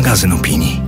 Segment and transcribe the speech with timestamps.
[0.00, 0.82] magazyn opinii.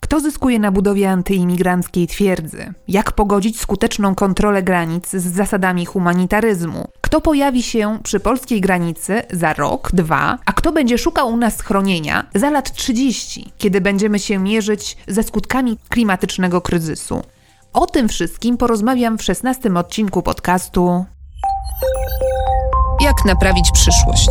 [0.00, 2.72] Kto zyskuje na budowie antyimigranckiej twierdzy?
[2.88, 6.88] Jak pogodzić skuteczną kontrolę granic z zasadami humanitaryzmu?
[7.00, 11.56] Kto pojawi się przy polskiej granicy za rok, dwa, a kto będzie szukał u nas
[11.56, 17.22] schronienia za lat 30, kiedy będziemy się mierzyć ze skutkami klimatycznego kryzysu?
[17.72, 21.04] O tym wszystkim porozmawiam w 16 odcinku podcastu
[23.00, 24.30] Jak naprawić przyszłość?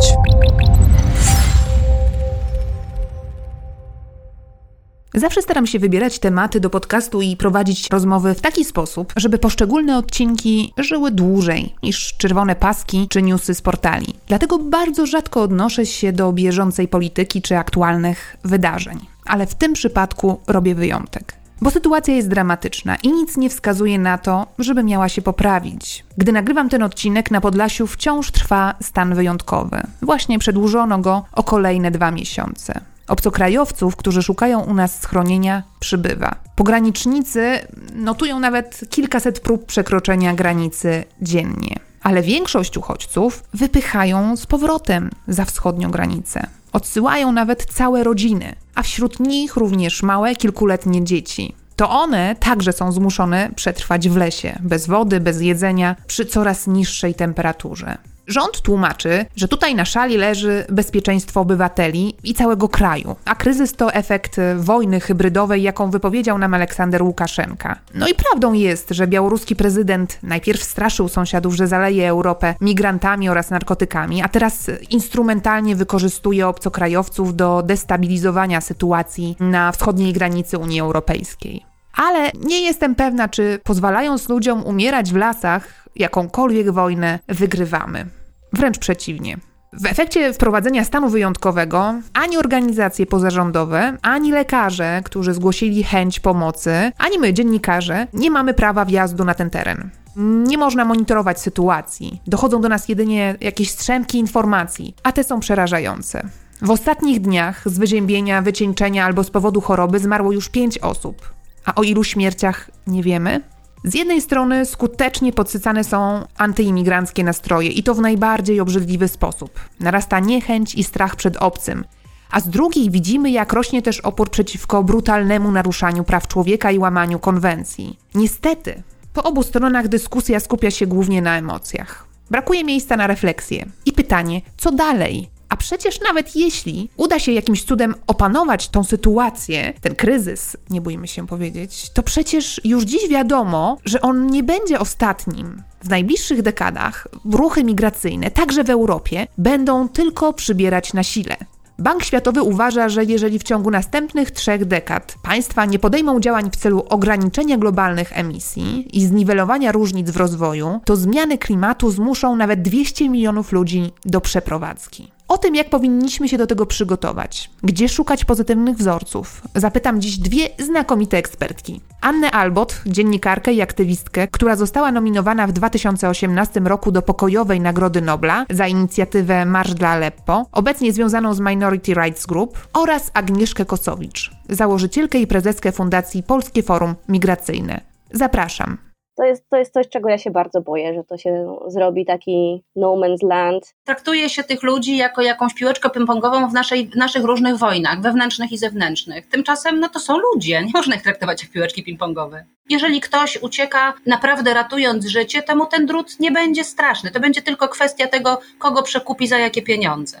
[5.16, 9.98] Zawsze staram się wybierać tematy do podcastu i prowadzić rozmowy w taki sposób, żeby poszczególne
[9.98, 14.06] odcinki żyły dłużej niż czerwone paski czy newsy z portali.
[14.26, 18.98] Dlatego bardzo rzadko odnoszę się do bieżącej polityki czy aktualnych wydarzeń.
[19.26, 21.34] Ale w tym przypadku robię wyjątek.
[21.60, 26.04] Bo sytuacja jest dramatyczna i nic nie wskazuje na to, żeby miała się poprawić.
[26.18, 29.82] Gdy nagrywam ten odcinek, na Podlasiu wciąż trwa stan wyjątkowy.
[30.02, 32.80] Właśnie przedłużono go o kolejne dwa miesiące.
[33.08, 36.36] Obcokrajowców, którzy szukają u nas schronienia, przybywa.
[36.56, 37.58] Pogranicznicy
[37.94, 41.76] notują nawet kilkaset prób przekroczenia granicy dziennie.
[42.02, 46.46] Ale większość uchodźców wypychają z powrotem za wschodnią granicę.
[46.72, 51.54] Odsyłają nawet całe rodziny, a wśród nich również małe, kilkuletnie dzieci.
[51.76, 57.14] To one także są zmuszone przetrwać w lesie, bez wody, bez jedzenia, przy coraz niższej
[57.14, 57.98] temperaturze.
[58.26, 63.92] Rząd tłumaczy, że tutaj na szali leży bezpieczeństwo obywateli i całego kraju, a kryzys to
[63.92, 67.78] efekt wojny hybrydowej, jaką wypowiedział nam Aleksander Łukaszenka.
[67.94, 73.50] No i prawdą jest, że białoruski prezydent najpierw straszył sąsiadów, że zaleje Europę migrantami oraz
[73.50, 81.75] narkotykami, a teraz instrumentalnie wykorzystuje obcokrajowców do destabilizowania sytuacji na wschodniej granicy Unii Europejskiej.
[81.96, 88.06] Ale nie jestem pewna, czy pozwalając ludziom umierać w lasach, jakąkolwiek wojnę wygrywamy.
[88.52, 89.36] Wręcz przeciwnie.
[89.72, 97.18] W efekcie wprowadzenia stanu wyjątkowego ani organizacje pozarządowe, ani lekarze, którzy zgłosili chęć pomocy, ani
[97.18, 99.90] my, dziennikarze, nie mamy prawa wjazdu na ten teren.
[100.16, 102.20] Nie można monitorować sytuacji.
[102.26, 106.28] Dochodzą do nas jedynie jakieś strzępki informacji, a te są przerażające.
[106.62, 111.35] W ostatnich dniach z wyziębienia, wycieńczenia albo z powodu choroby zmarło już pięć osób.
[111.66, 113.42] A o ilu śmierciach nie wiemy?
[113.84, 119.60] Z jednej strony skutecznie podsycane są antyimigranckie nastroje i to w najbardziej obrzydliwy sposób.
[119.80, 121.84] Narasta niechęć i strach przed obcym.
[122.30, 127.18] A z drugiej widzimy, jak rośnie też opór przeciwko brutalnemu naruszaniu praw człowieka i łamaniu
[127.18, 127.98] konwencji.
[128.14, 128.82] Niestety,
[129.12, 132.06] po obu stronach dyskusja skupia się głównie na emocjach.
[132.30, 133.66] Brakuje miejsca na refleksję.
[133.86, 135.35] I pytanie, co dalej?
[135.48, 141.08] A przecież nawet jeśli uda się jakimś cudem opanować tą sytuację, ten kryzys, nie bójmy
[141.08, 145.62] się powiedzieć, to przecież już dziś wiadomo, że on nie będzie ostatnim.
[145.84, 151.36] W najbliższych dekadach ruchy migracyjne, także w Europie, będą tylko przybierać na sile.
[151.78, 156.56] Bank Światowy uważa, że jeżeli w ciągu następnych trzech dekad państwa nie podejmą działań w
[156.56, 163.08] celu ograniczenia globalnych emisji i zniwelowania różnic w rozwoju, to zmiany klimatu zmuszą nawet 200
[163.08, 165.15] milionów ludzi do przeprowadzki.
[165.28, 170.48] O tym, jak powinniśmy się do tego przygotować, gdzie szukać pozytywnych wzorców, zapytam dziś dwie
[170.58, 171.80] znakomite ekspertki.
[172.00, 178.46] Annę Albot, dziennikarkę i aktywistkę, która została nominowana w 2018 roku do Pokojowej Nagrody Nobla
[178.50, 185.18] za inicjatywę Marsz dla Aleppo, obecnie związaną z Minority Rights Group, oraz Agnieszkę Kosowicz, założycielkę
[185.18, 187.80] i prezeskę Fundacji Polskie Forum Migracyjne.
[188.12, 188.85] Zapraszam
[189.16, 192.62] to jest, to jest coś, czego ja się bardzo boję, że to się zrobi taki
[192.76, 193.74] no man's land.
[193.84, 198.52] Traktuje się tych ludzi jako jakąś piłeczkę ping-pongową w, naszej, w naszych różnych wojnach, wewnętrznych
[198.52, 199.28] i zewnętrznych.
[199.28, 202.42] Tymczasem no to są ludzie, nie można ich traktować jak piłeczki ping-pongowe.
[202.70, 207.10] Jeżeli ktoś ucieka naprawdę ratując życie, to mu ten drut nie będzie straszny.
[207.10, 210.20] To będzie tylko kwestia tego, kogo przekupi za jakie pieniądze.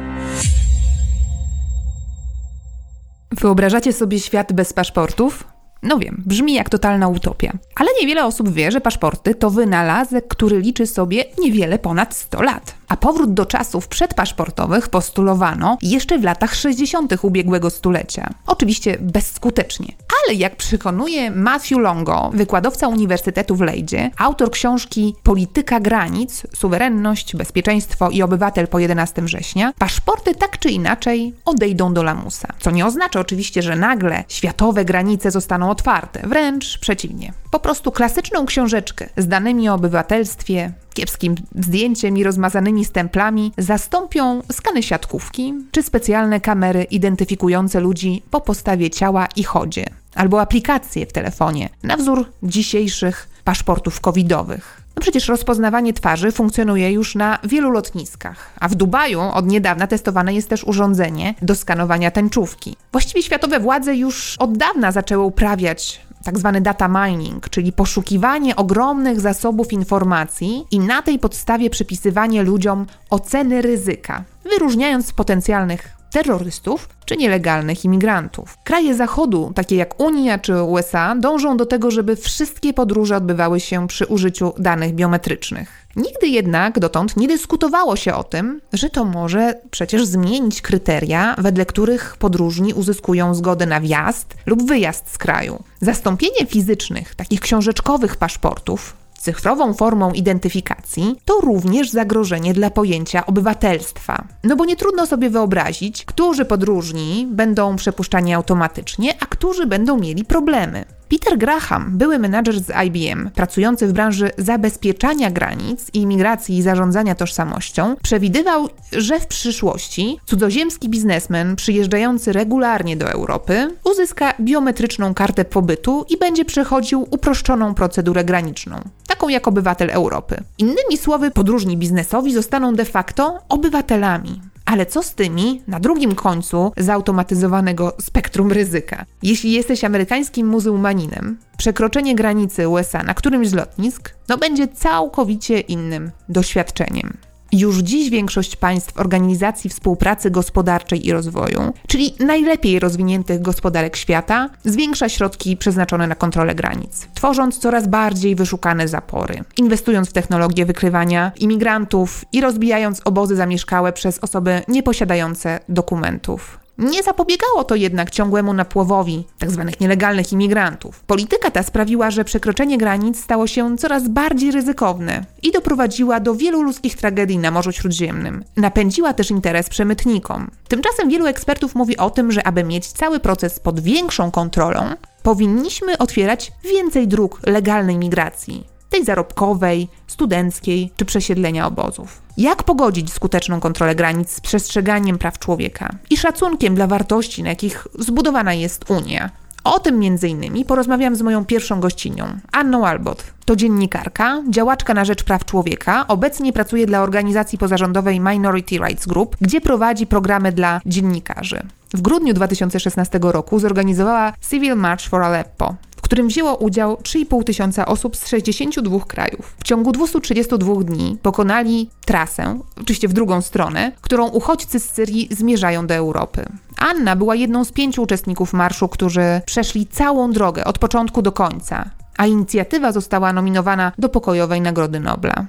[3.41, 5.43] Wyobrażacie sobie świat bez paszportów?
[5.83, 7.53] No wiem, brzmi jak totalna utopia.
[7.75, 12.75] Ale niewiele osób wie, że paszporty to wynalazek, który liczy sobie niewiele ponad 100 lat.
[12.91, 17.13] A powrót do czasów przedpaszportowych postulowano jeszcze w latach 60.
[17.21, 18.29] ubiegłego stulecia.
[18.47, 19.93] Oczywiście bezskutecznie.
[20.25, 28.09] Ale jak przekonuje Matthew Longo, wykładowca Uniwersytetu w Lejdzie, autor książki Polityka granic, suwerenność, bezpieczeństwo
[28.09, 32.47] i obywatel po 11 września, paszporty tak czy inaczej odejdą do lamusa.
[32.59, 36.27] Co nie oznacza oczywiście, że nagle światowe granice zostaną otwarte.
[36.27, 37.33] Wręcz przeciwnie.
[37.51, 44.83] Po prostu klasyczną książeczkę z danymi o obywatelstwie, kiepskim zdjęciem i rozmazanymi stemplami zastąpią skany
[44.83, 49.85] siatkówki czy specjalne kamery identyfikujące ludzi po postawie ciała i chodzie,
[50.15, 54.81] albo aplikacje w telefonie na wzór dzisiejszych paszportów covidowych.
[54.95, 60.33] No przecież rozpoznawanie twarzy funkcjonuje już na wielu lotniskach, a w Dubaju od niedawna testowane
[60.33, 62.75] jest też urządzenie do skanowania tęczówki.
[62.91, 69.19] Właściwie światowe władze już od dawna zaczęły uprawiać tak zwany data mining, czyli poszukiwanie ogromnych
[69.19, 77.85] zasobów informacji i na tej podstawie przypisywanie ludziom oceny ryzyka, wyróżniając potencjalnych terrorystów czy nielegalnych
[77.85, 78.57] imigrantów.
[78.63, 83.87] Kraje Zachodu, takie jak Unia czy USA, dążą do tego, żeby wszystkie podróże odbywały się
[83.87, 85.81] przy użyciu danych biometrycznych.
[85.95, 91.65] Nigdy jednak dotąd nie dyskutowało się o tym, że to może przecież zmienić kryteria, wedle
[91.65, 95.63] których podróżni uzyskują zgodę na wjazd lub wyjazd z kraju.
[95.81, 104.27] Zastąpienie fizycznych, takich książeczkowych paszportów cyfrową formą identyfikacji, to również zagrożenie dla pojęcia obywatelstwa.
[104.43, 110.25] No bo nie trudno sobie wyobrazić, którzy podróżni będą przepuszczani automatycznie, a którzy będą mieli
[110.25, 110.85] problemy.
[111.11, 117.15] Peter Graham, były menadżer z IBM, pracujący w branży zabezpieczania granic i imigracji i zarządzania
[117.15, 126.05] tożsamością, przewidywał, że w przyszłości cudzoziemski biznesmen przyjeżdżający regularnie do Europy uzyska biometryczną kartę pobytu
[126.09, 130.43] i będzie przechodził uproszczoną procedurę graniczną, taką jak obywatel Europy.
[130.57, 134.50] Innymi słowy, podróżni biznesowi zostaną de facto obywatelami.
[134.71, 139.05] Ale co z tymi na drugim końcu zautomatyzowanego spektrum ryzyka?
[139.23, 146.11] Jeśli jesteś amerykańskim muzułmaninem, przekroczenie granicy USA na którymś z lotnisk no będzie całkowicie innym
[146.29, 147.17] doświadczeniem.
[147.51, 155.09] Już dziś większość państw Organizacji Współpracy Gospodarczej i Rozwoju, czyli najlepiej rozwiniętych gospodarek świata, zwiększa
[155.09, 162.25] środki przeznaczone na kontrolę granic, tworząc coraz bardziej wyszukane zapory, inwestując w technologię wykrywania imigrantów
[162.31, 166.60] i rozbijając obozy zamieszkałe przez osoby nieposiadające dokumentów.
[166.81, 169.65] Nie zapobiegało to jednak ciągłemu napływowi tzw.
[169.65, 171.03] Tak nielegalnych imigrantów.
[171.03, 176.61] Polityka ta sprawiła, że przekroczenie granic stało się coraz bardziej ryzykowne i doprowadziła do wielu
[176.61, 178.43] ludzkich tragedii na Morzu Śródziemnym.
[178.57, 180.51] Napędziła też interes przemytnikom.
[180.67, 184.81] Tymczasem wielu ekspertów mówi o tym, że aby mieć cały proces pod większą kontrolą,
[185.23, 192.21] powinniśmy otwierać więcej dróg legalnej migracji tej zarobkowej, studenckiej czy przesiedlenia obozów.
[192.37, 197.87] Jak pogodzić skuteczną kontrolę granic z przestrzeganiem praw człowieka i szacunkiem dla wartości, na jakich
[197.99, 199.29] zbudowana jest Unia?
[199.63, 203.23] O tym między innymi porozmawiam z moją pierwszą gościnią, Anną Albot.
[203.45, 209.35] To dziennikarka, działaczka na rzecz praw człowieka, obecnie pracuje dla organizacji pozarządowej Minority Rights Group,
[209.41, 211.61] gdzie prowadzi programy dla dziennikarzy.
[211.93, 215.75] W grudniu 2016 roku zorganizowała Civil March for Aleppo,
[216.11, 219.55] którym wzięło udział 3,5 tysiąca osób z 62 krajów.
[219.59, 225.87] W ciągu 232 dni pokonali trasę, oczywiście w drugą stronę, którą uchodźcy z Syrii zmierzają
[225.87, 226.45] do Europy.
[226.77, 231.89] Anna była jedną z pięciu uczestników marszu, którzy przeszli całą drogę od początku do końca,
[232.17, 235.45] a inicjatywa została nominowana do Pokojowej Nagrody Nobla.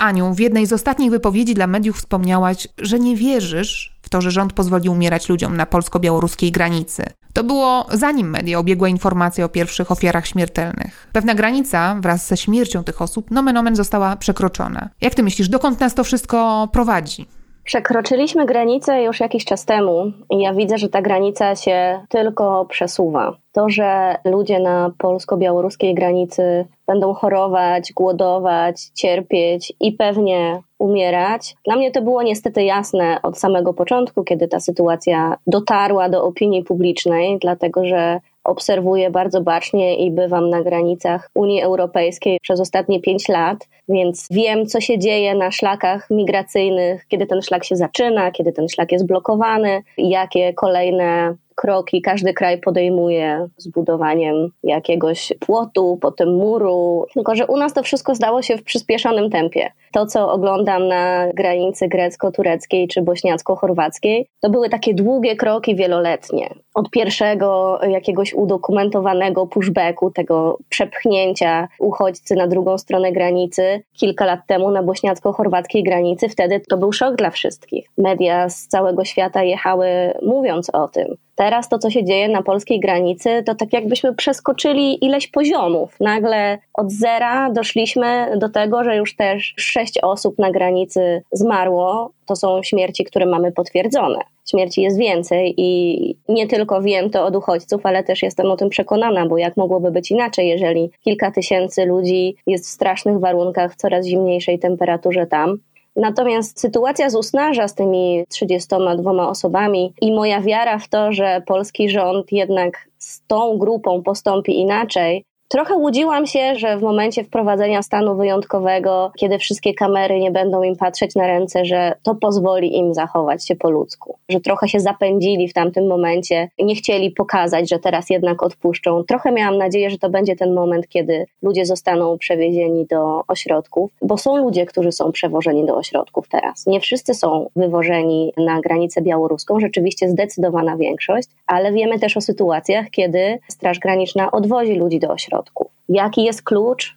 [0.00, 4.30] Aniu, w jednej z ostatnich wypowiedzi dla mediów wspomniałaś, że nie wierzysz w to, że
[4.30, 7.04] rząd pozwoli umierać ludziom na polsko-białoruskiej granicy.
[7.32, 11.08] To było zanim media obiegły informacje o pierwszych ofiarach śmiertelnych.
[11.12, 14.88] Pewna granica wraz ze śmiercią tych osób nomen omen została przekroczona.
[15.00, 17.26] Jak ty myślisz, dokąd nas to wszystko prowadzi?
[17.70, 23.36] Przekroczyliśmy granicę już jakiś czas temu i ja widzę, że ta granica się tylko przesuwa.
[23.52, 31.54] To, że ludzie na polsko-białoruskiej granicy będą chorować, głodować, cierpieć i pewnie umierać.
[31.64, 36.64] Dla mnie to było niestety jasne od samego początku, kiedy ta sytuacja dotarła do opinii
[36.64, 43.28] publicznej, dlatego że obserwuję bardzo bacznie i bywam na granicach Unii Europejskiej przez ostatnie pięć
[43.28, 48.52] lat, więc wiem, co się dzieje na szlakach migracyjnych, kiedy ten szlak się zaczyna, kiedy
[48.52, 56.34] ten szlak jest blokowany, jakie kolejne kroki każdy kraj podejmuje z budowaniem jakiegoś płotu, potem
[56.34, 57.06] muru.
[57.14, 59.70] Tylko, że u nas to wszystko zdało się w przyspieszonym tempie.
[59.92, 66.54] To, co oglądam na granicy grecko-tureckiej czy bośniacko-chorwackiej, to były takie długie kroki wieloletnie.
[66.74, 74.70] Od pierwszego jakiegoś udokumentowanego pushbacku, tego przepchnięcia uchodźcy na drugą stronę granicy kilka lat temu
[74.70, 77.90] na bośniacko-chorwackiej granicy, wtedy to był szok dla wszystkich.
[77.98, 79.88] Media z całego świata jechały
[80.22, 81.16] mówiąc o tym.
[81.40, 85.96] Teraz to, co się dzieje na polskiej granicy, to tak jakbyśmy przeskoczyli ileś poziomów.
[86.00, 92.10] Nagle od zera doszliśmy do tego, że już też sześć osób na granicy zmarło.
[92.26, 94.18] To są śmierci, które mamy potwierdzone.
[94.50, 98.68] Śmierci jest więcej i nie tylko wiem to od uchodźców, ale też jestem o tym
[98.68, 103.76] przekonana, bo jak mogłoby być inaczej, jeżeli kilka tysięcy ludzi jest w strasznych warunkach, w
[103.76, 105.58] coraz zimniejszej temperaturze tam,
[105.96, 111.90] Natomiast sytuacja z Usnarza z tymi 32 osobami i moja wiara w to, że polski
[111.90, 118.16] rząd jednak z tą grupą postąpi inaczej, Trochę łudziłam się, że w momencie wprowadzenia stanu
[118.16, 123.46] wyjątkowego, kiedy wszystkie kamery nie będą im patrzeć na ręce, że to pozwoli im zachować
[123.46, 124.16] się po ludzku.
[124.28, 129.04] Że trochę się zapędzili w tamtym momencie, nie chcieli pokazać, że teraz jednak odpuszczą.
[129.04, 134.18] Trochę miałam nadzieję, że to będzie ten moment, kiedy ludzie zostaną przewiezieni do ośrodków, bo
[134.18, 136.66] są ludzie, którzy są przewożeni do ośrodków teraz.
[136.66, 142.90] Nie wszyscy są wywożeni na granicę białoruską, rzeczywiście zdecydowana większość, ale wiemy też o sytuacjach,
[142.90, 145.72] kiedy Straż Graniczna odwozi ludzi do ośrodków środków.
[145.88, 146.96] Jaki jest klucz?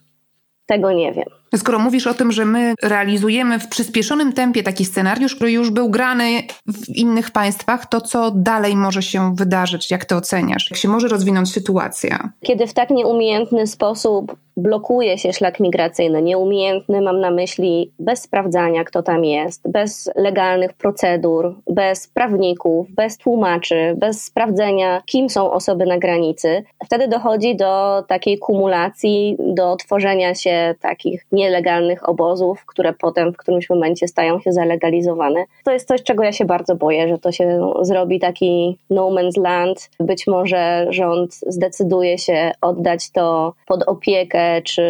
[0.66, 1.30] Tego nie wiem.
[1.57, 5.89] Skoro mówisz o tym, że my realizujemy w przyspieszonym tempie taki scenariusz, który już był
[5.89, 9.91] grany w innych państwach, to co dalej może się wydarzyć?
[9.91, 10.72] Jak to oceniasz?
[10.72, 12.29] Jak się może rozwinąć sytuacja?
[12.41, 18.83] Kiedy w tak nieumiejętny sposób blokuje się szlak migracyjny, nieumiejętny mam na myśli bez sprawdzania,
[18.83, 25.86] kto tam jest, bez legalnych procedur, bez prawników, bez tłumaczy, bez sprawdzenia, kim są osoby
[25.86, 32.94] na granicy, wtedy dochodzi do takiej kumulacji, do tworzenia się takich nie nielegalnych obozów, które
[32.94, 35.46] potem w którymś momencie stają się zalegalizowane.
[35.64, 39.42] To jest coś, czego ja się bardzo boję, że to się zrobi taki no man's
[39.42, 39.90] land.
[40.00, 44.84] Być może rząd zdecyduje się oddać to pod opiekę czy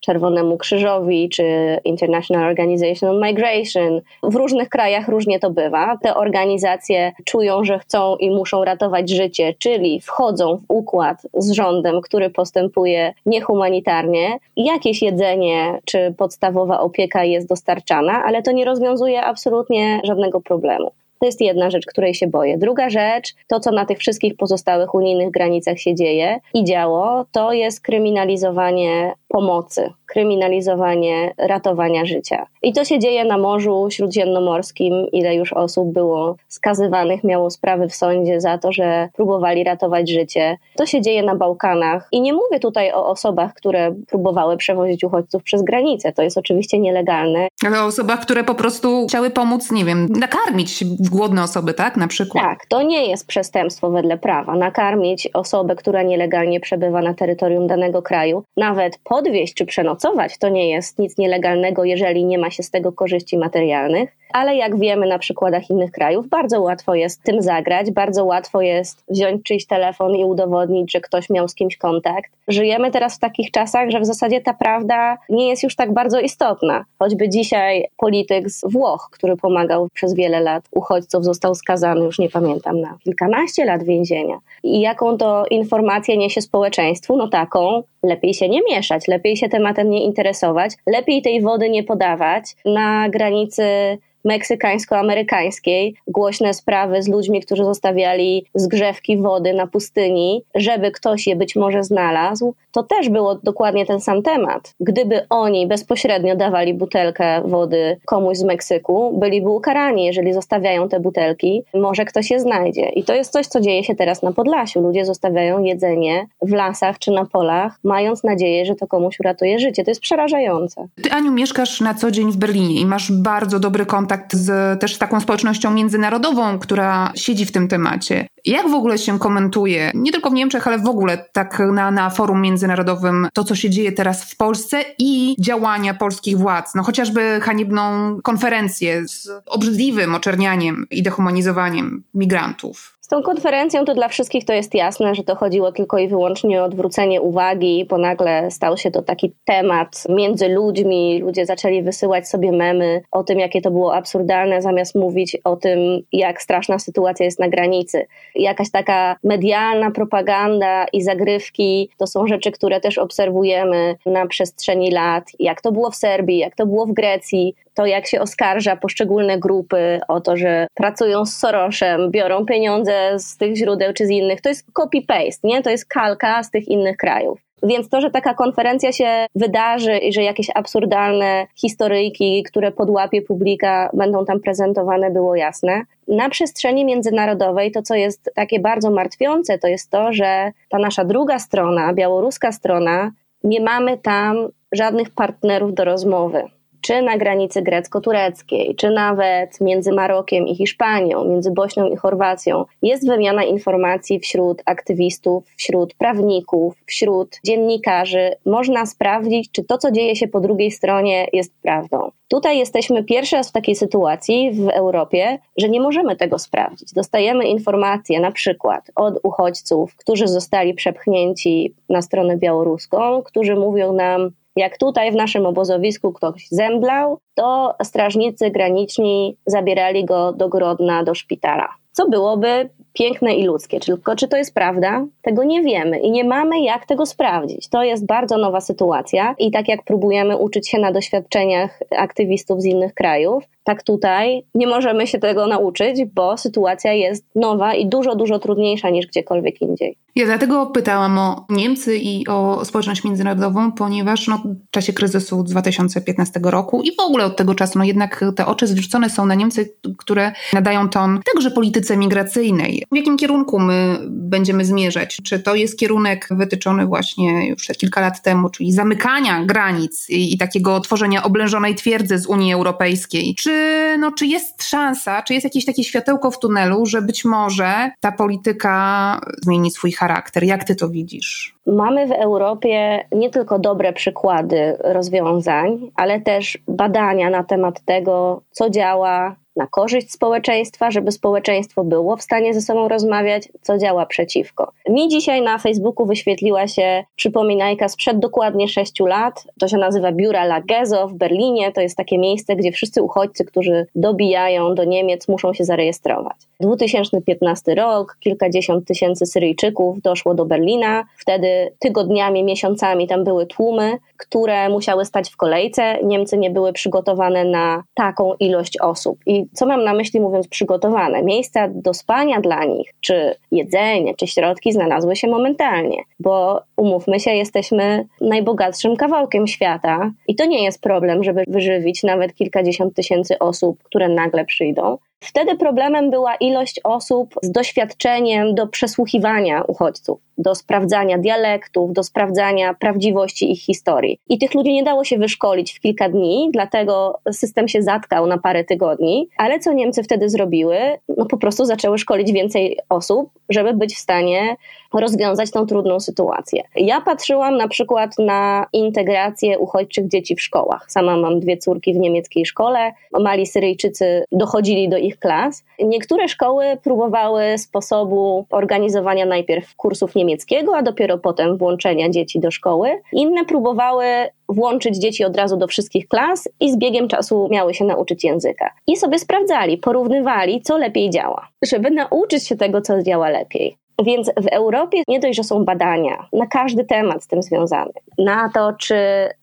[0.00, 1.44] Czerwonemu Krzyżowi, czy
[1.84, 4.00] International Organization on Migration.
[4.22, 5.98] W różnych krajach różnie to bywa.
[6.02, 12.00] Te organizacje czują, że chcą i muszą ratować życie, czyli wchodzą w układ z rządem,
[12.00, 14.38] który postępuje niehumanitarnie.
[14.56, 20.90] Jakieś jedzenie czy podstawowa opieka jest dostarczana, ale to nie rozwiązuje absolutnie żadnego problemu.
[21.20, 22.58] To jest jedna rzecz, której się boję.
[22.58, 27.52] Druga rzecz, to co na tych wszystkich pozostałych unijnych granicach się dzieje i działo, to
[27.52, 32.46] jest kryminalizowanie pomocy, kryminalizowanie ratowania życia.
[32.62, 37.94] I to się dzieje na Morzu Śródziemnomorskim, ile już osób było skazywanych, miało sprawy w
[37.94, 40.56] sądzie za to, że próbowali ratować życie.
[40.76, 42.08] To się dzieje na Bałkanach.
[42.12, 46.12] I nie mówię tutaj o osobach, które próbowały przewozić uchodźców przez granicę.
[46.12, 47.48] To jest oczywiście nielegalne.
[47.66, 51.96] Ale o osobach, które po prostu chciały pomóc, nie wiem, nakarmić głodne osoby, tak?
[51.96, 52.44] Na przykład.
[52.44, 54.54] Tak, to nie jest przestępstwo wedle prawa.
[54.54, 60.70] Nakarmić osobę, która nielegalnie przebywa na terytorium danego kraju, nawet podwieźć czy przenocować, to nie
[60.70, 65.18] jest nic nielegalnego, jeżeli nie ma się z tego korzyści materialnych ale jak wiemy na
[65.18, 70.24] przykładach innych krajów, bardzo łatwo jest tym zagrać, bardzo łatwo jest wziąć czyjś telefon i
[70.24, 72.32] udowodnić, że ktoś miał z kimś kontakt.
[72.48, 76.20] Żyjemy teraz w takich czasach, że w zasadzie ta prawda nie jest już tak bardzo
[76.20, 76.84] istotna.
[76.98, 80.64] Choćby dzisiaj polityk z Włoch, który pomagał przez wiele lat
[80.96, 84.38] uchodźców, został skazany, już nie pamiętam, na kilkanaście lat więzienia.
[84.62, 87.16] I jaką to informację niesie społeczeństwu?
[87.16, 91.84] No taką, lepiej się nie mieszać, lepiej się tematem nie interesować, lepiej tej wody nie
[91.84, 100.90] podawać na granicy meksykańsko-amerykańskiej, głośne sprawy z ludźmi, którzy zostawiali zgrzewki wody na pustyni, żeby
[100.90, 104.74] ktoś je być może znalazł, to też było dokładnie ten sam temat.
[104.80, 111.62] Gdyby oni bezpośrednio dawali butelkę wody komuś z Meksyku, byliby ukarani, jeżeli zostawiają te butelki,
[111.74, 112.88] może ktoś je znajdzie.
[112.88, 114.80] I to jest coś, co dzieje się teraz na Podlasiu.
[114.80, 119.84] Ludzie zostawiają jedzenie w lasach czy na polach, mając nadzieję, że to komuś uratuje życie.
[119.84, 120.88] To jest przerażające.
[121.02, 124.98] Ty, Aniu, mieszkasz na co dzień w Berlinie i masz bardzo dobry kontakt z też
[124.98, 128.26] taką społecznością międzynarodową, która siedzi w tym temacie.
[128.44, 132.10] Jak w ogóle się komentuje, nie tylko w Niemczech, ale w ogóle tak na, na
[132.10, 136.74] forum międzynarodowym, to co się dzieje teraz w Polsce i działania polskich władz?
[136.74, 142.95] No chociażby haniebną konferencję z obrzydliwym oczernianiem i dehumanizowaniem migrantów.
[143.06, 146.62] Z tą konferencją to dla wszystkich to jest jasne, że to chodziło tylko i wyłącznie
[146.62, 151.18] o odwrócenie uwagi, bo nagle stał się to taki temat między ludźmi.
[151.20, 155.78] Ludzie zaczęli wysyłać sobie memy o tym, jakie to było absurdalne, zamiast mówić o tym,
[156.12, 158.06] jak straszna sytuacja jest na granicy.
[158.34, 165.24] Jakaś taka medialna propaganda i zagrywki to są rzeczy, które też obserwujemy na przestrzeni lat.
[165.38, 169.38] Jak to było w Serbii, jak to było w Grecji, to jak się oskarża poszczególne
[169.38, 174.40] grupy o to, że pracują z Sorosem, biorą pieniądze z tych źródeł czy z innych,
[174.40, 175.62] to jest copy-paste, nie?
[175.62, 177.40] To jest kalka z tych innych krajów.
[177.62, 183.90] Więc to, że taka konferencja się wydarzy i że jakieś absurdalne historyjki, które podłapie publika,
[183.92, 185.82] będą tam prezentowane, było jasne.
[186.08, 191.04] Na przestrzeni międzynarodowej to, co jest takie bardzo martwiące, to jest to, że ta nasza
[191.04, 193.10] druga strona, białoruska strona,
[193.44, 196.55] nie mamy tam żadnych partnerów do rozmowy
[196.86, 203.08] czy na granicy grecko-tureckiej, czy nawet między Marokiem i Hiszpanią, między Bośnią i Chorwacją, jest
[203.08, 208.30] wymiana informacji wśród aktywistów, wśród prawników, wśród dziennikarzy.
[208.44, 212.10] Można sprawdzić, czy to, co dzieje się po drugiej stronie, jest prawdą.
[212.28, 216.92] Tutaj jesteśmy pierwszy raz w takiej sytuacji w Europie, że nie możemy tego sprawdzić.
[216.92, 224.30] Dostajemy informacje na przykład od uchodźców, którzy zostali przepchnięci na stronę białoruską, którzy mówią nam,
[224.56, 231.14] jak tutaj w naszym obozowisku ktoś zemdlał, to strażnicy graniczni zabierali go do Grodna, do
[231.14, 231.68] szpitala.
[231.92, 233.80] Co byłoby piękne i ludzkie.
[233.80, 235.06] Tylko czy to jest prawda?
[235.22, 237.68] Tego nie wiemy i nie mamy jak tego sprawdzić.
[237.68, 242.64] To jest bardzo nowa sytuacja i tak jak próbujemy uczyć się na doświadczeniach aktywistów z
[242.64, 248.16] innych krajów, tak tutaj nie możemy się tego nauczyć, bo sytuacja jest nowa i dużo,
[248.16, 249.96] dużo trudniejsza niż gdziekolwiek indziej.
[250.16, 256.40] Ja dlatego pytałam o Niemcy i o społeczność międzynarodową, ponieważ no, w czasie kryzysu 2015
[256.42, 259.74] roku i w ogóle od tego czasu, no jednak te oczy zwrócone są na Niemcy,
[259.98, 262.84] które nadają ton także polityce migracyjnej.
[262.92, 265.16] W jakim kierunku my będziemy zmierzać?
[265.24, 270.38] Czy to jest kierunek wytyczony właśnie już kilka lat temu, czyli zamykania granic i, i
[270.38, 273.34] takiego tworzenia oblężonej twierdzy z Unii Europejskiej?
[273.34, 273.55] Czy
[273.98, 278.12] no, czy jest szansa, czy jest jakieś takie światełko w tunelu, że być może ta
[278.12, 280.44] polityka zmieni swój charakter?
[280.44, 281.56] Jak ty to widzisz?
[281.66, 288.70] Mamy w Europie nie tylko dobre przykłady rozwiązań, ale też badania na temat tego, co
[288.70, 294.72] działa, na korzyść społeczeństwa, żeby społeczeństwo było w stanie ze sobą rozmawiać, co działa przeciwko.
[294.88, 299.44] Mi dzisiaj na Facebooku wyświetliła się przypominajka sprzed dokładnie sześciu lat.
[299.60, 301.72] To się nazywa Biura La Gezo w Berlinie.
[301.72, 306.36] To jest takie miejsce, gdzie wszyscy uchodźcy, którzy dobijają do Niemiec, muszą się zarejestrować.
[306.60, 311.04] 2015 rok, kilkadziesiąt tysięcy Syryjczyków doszło do Berlina.
[311.18, 315.98] Wtedy tygodniami, miesiącami tam były tłumy, które musiały stać w kolejce.
[316.04, 319.18] Niemcy nie były przygotowane na taką ilość osób.
[319.26, 321.22] I co mam na myśli mówiąc przygotowane?
[321.22, 327.30] Miejsca do spania dla nich, czy jedzenie, czy środki znalazły się momentalnie, bo umówmy się,
[327.30, 333.82] jesteśmy najbogatszym kawałkiem świata i to nie jest problem, żeby wyżywić nawet kilkadziesiąt tysięcy osób,
[333.82, 334.98] które nagle przyjdą.
[335.20, 342.74] Wtedy problemem była ilość osób z doświadczeniem do przesłuchiwania uchodźców, do sprawdzania dialektów, do sprawdzania
[342.74, 344.18] prawdziwości ich historii.
[344.28, 348.38] I tych ludzi nie dało się wyszkolić w kilka dni, dlatego system się zatkał na
[348.38, 349.28] parę tygodni.
[349.38, 350.78] Ale co Niemcy wtedy zrobiły?
[351.16, 354.56] No po prostu zaczęły szkolić więcej osób, żeby być w stanie
[354.94, 356.62] rozwiązać tą trudną sytuację.
[356.76, 360.86] Ja patrzyłam na przykład na integrację uchodźczych dzieci w szkołach.
[360.88, 362.92] Sama mam dwie córki w niemieckiej szkole.
[363.20, 365.64] Mali Syryjczycy dochodzili do ich klas.
[365.78, 373.00] Niektóre szkoły próbowały sposobu organizowania najpierw kursów niemieckiego, a dopiero potem włączenia dzieci do szkoły.
[373.12, 374.04] Inne próbowały
[374.48, 378.70] włączyć dzieci od razu do wszystkich klas i z biegiem czasu miały się nauczyć języka.
[378.86, 383.76] I sobie sprawdzali, porównywali, co lepiej działa, żeby nauczyć się tego, co działa lepiej.
[384.04, 388.50] Więc w Europie nie dość, że są badania na każdy temat z tym związany, na
[388.54, 388.96] to, czy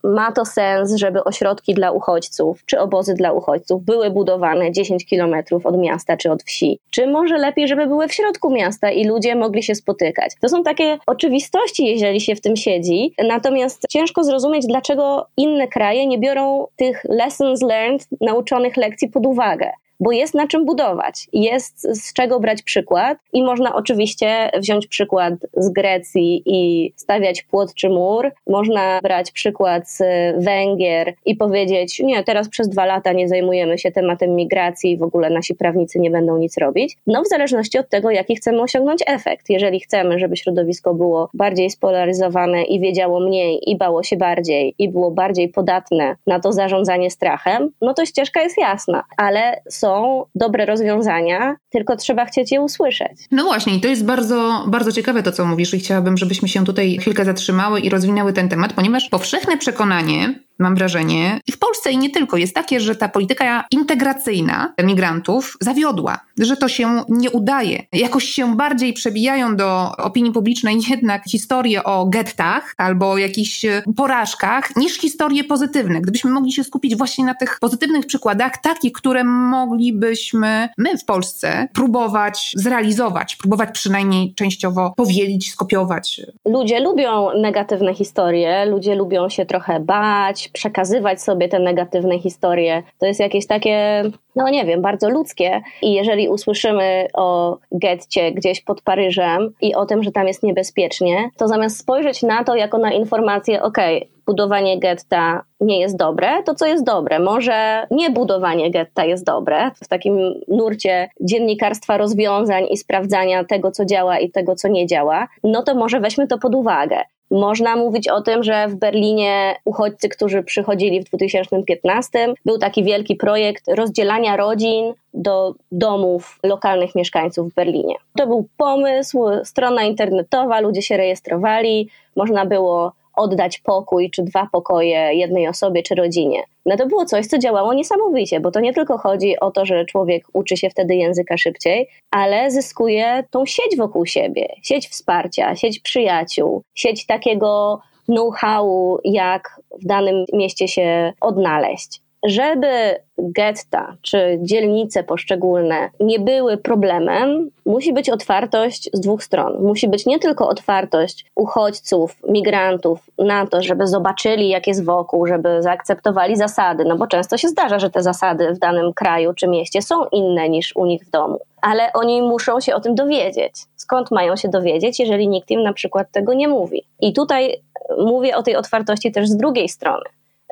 [0.03, 5.65] ma to sens, żeby ośrodki dla uchodźców, czy obozy dla uchodźców były budowane 10 kilometrów
[5.65, 9.35] od miasta czy od wsi, czy może lepiej, żeby były w środku miasta i ludzie
[9.35, 10.31] mogli się spotykać.
[10.41, 16.07] To są takie oczywistości, jeżeli się w tym siedzi, natomiast ciężko zrozumieć, dlaczego inne kraje
[16.07, 21.81] nie biorą tych lessons learned, nauczonych lekcji pod uwagę bo jest na czym budować, jest
[21.81, 27.89] z czego brać przykład i można oczywiście wziąć przykład z Grecji i stawiać płot czy
[27.89, 30.01] mur, można brać przykład z
[30.43, 35.03] Węgier i powiedzieć, nie, teraz przez dwa lata nie zajmujemy się tematem migracji i w
[35.03, 36.97] ogóle nasi prawnicy nie będą nic robić.
[37.07, 39.49] No w zależności od tego, jaki chcemy osiągnąć efekt.
[39.49, 44.89] Jeżeli chcemy, żeby środowisko było bardziej spolaryzowane i wiedziało mniej i bało się bardziej i
[44.89, 50.65] było bardziej podatne na to zarządzanie strachem, no to ścieżka jest jasna, ale są dobre
[50.65, 53.11] rozwiązania, tylko trzeba chcieć je usłyszeć.
[53.31, 56.65] No właśnie, i to jest bardzo, bardzo ciekawe to, co mówisz, i chciałabym, żebyśmy się
[56.65, 61.91] tutaj chwilkę zatrzymały i rozwinęły ten temat, ponieważ powszechne przekonanie mam wrażenie, i w Polsce
[61.91, 67.31] i nie tylko, jest takie, że ta polityka integracyjna migrantów zawiodła, że to się nie
[67.31, 67.83] udaje.
[67.93, 73.65] Jakoś się bardziej przebijają do opinii publicznej jednak historie o gettach albo jakichś
[73.97, 76.01] porażkach, niż historie pozytywne.
[76.01, 81.67] Gdybyśmy mogli się skupić właśnie na tych pozytywnych przykładach, takich, które moglibyśmy my w Polsce
[81.73, 86.21] próbować zrealizować, próbować przynajmniej częściowo powielić, skopiować.
[86.45, 92.83] Ludzie lubią negatywne historie, ludzie lubią się trochę bać, przekazywać sobie te negatywne historie.
[92.99, 94.03] To jest jakieś takie,
[94.35, 95.61] no nie wiem, bardzo ludzkie.
[95.81, 101.29] I jeżeli usłyszymy o getcie gdzieś pod Paryżem i o tym, że tam jest niebezpiecznie,
[101.37, 106.43] to zamiast spojrzeć na to jako na informację, okej, okay, budowanie getta nie jest dobre,
[106.43, 107.19] to co jest dobre?
[107.19, 113.85] Może nie budowanie getta jest dobre w takim nurcie dziennikarstwa rozwiązań i sprawdzania tego, co
[113.85, 116.97] działa i tego, co nie działa, no to może weźmy to pod uwagę.
[117.33, 123.15] Można mówić o tym, że w Berlinie uchodźcy, którzy przychodzili w 2015, był taki wielki
[123.15, 127.95] projekt rozdzielania rodzin do domów lokalnych mieszkańców w Berlinie.
[128.17, 135.13] To był pomysł, strona internetowa, ludzie się rejestrowali, można było oddać pokój czy dwa pokoje
[135.13, 136.43] jednej osobie czy rodzinie.
[136.65, 139.85] No to było coś, co działało niesamowicie, bo to nie tylko chodzi o to, że
[139.85, 145.79] człowiek uczy się wtedy języka szybciej, ale zyskuje tą sieć wokół siebie, sieć wsparcia, sieć
[145.79, 155.89] przyjaciół, sieć takiego know-howu, jak w danym mieście się odnaleźć żeby getta czy dzielnice poszczególne
[155.99, 159.63] nie były problemem, musi być otwartość z dwóch stron.
[159.63, 165.63] Musi być nie tylko otwartość uchodźców, migrantów na to, żeby zobaczyli, jak jest wokół, żeby
[165.63, 169.81] zaakceptowali zasady, no bo często się zdarza, że te zasady w danym kraju czy mieście
[169.81, 173.53] są inne niż u nich w domu, ale oni muszą się o tym dowiedzieć.
[173.75, 176.83] Skąd mają się dowiedzieć, jeżeli nikt im na przykład tego nie mówi?
[176.99, 177.61] I tutaj
[177.97, 180.03] mówię o tej otwartości też z drugiej strony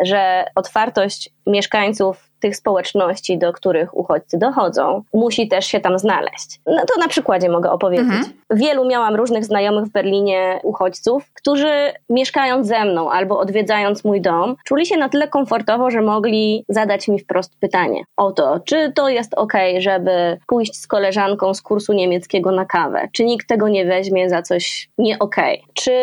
[0.02, 6.60] że otwartość mieszkańców tych społeczności, do których uchodźcy dochodzą, musi też się tam znaleźć.
[6.66, 8.06] No to na przykładzie mogę opowiedzieć.
[8.06, 8.34] Mhm.
[8.50, 11.72] Wielu miałam różnych znajomych w Berlinie uchodźców, którzy
[12.10, 17.08] mieszkając ze mną albo odwiedzając mój dom, czuli się na tyle komfortowo, że mogli zadać
[17.08, 21.94] mi wprost pytanie o to, czy to jest ok, żeby pójść z koleżanką z kursu
[21.94, 25.36] niemieckiego na kawę, czy nikt tego nie weźmie za coś nie ok,
[25.74, 25.94] czy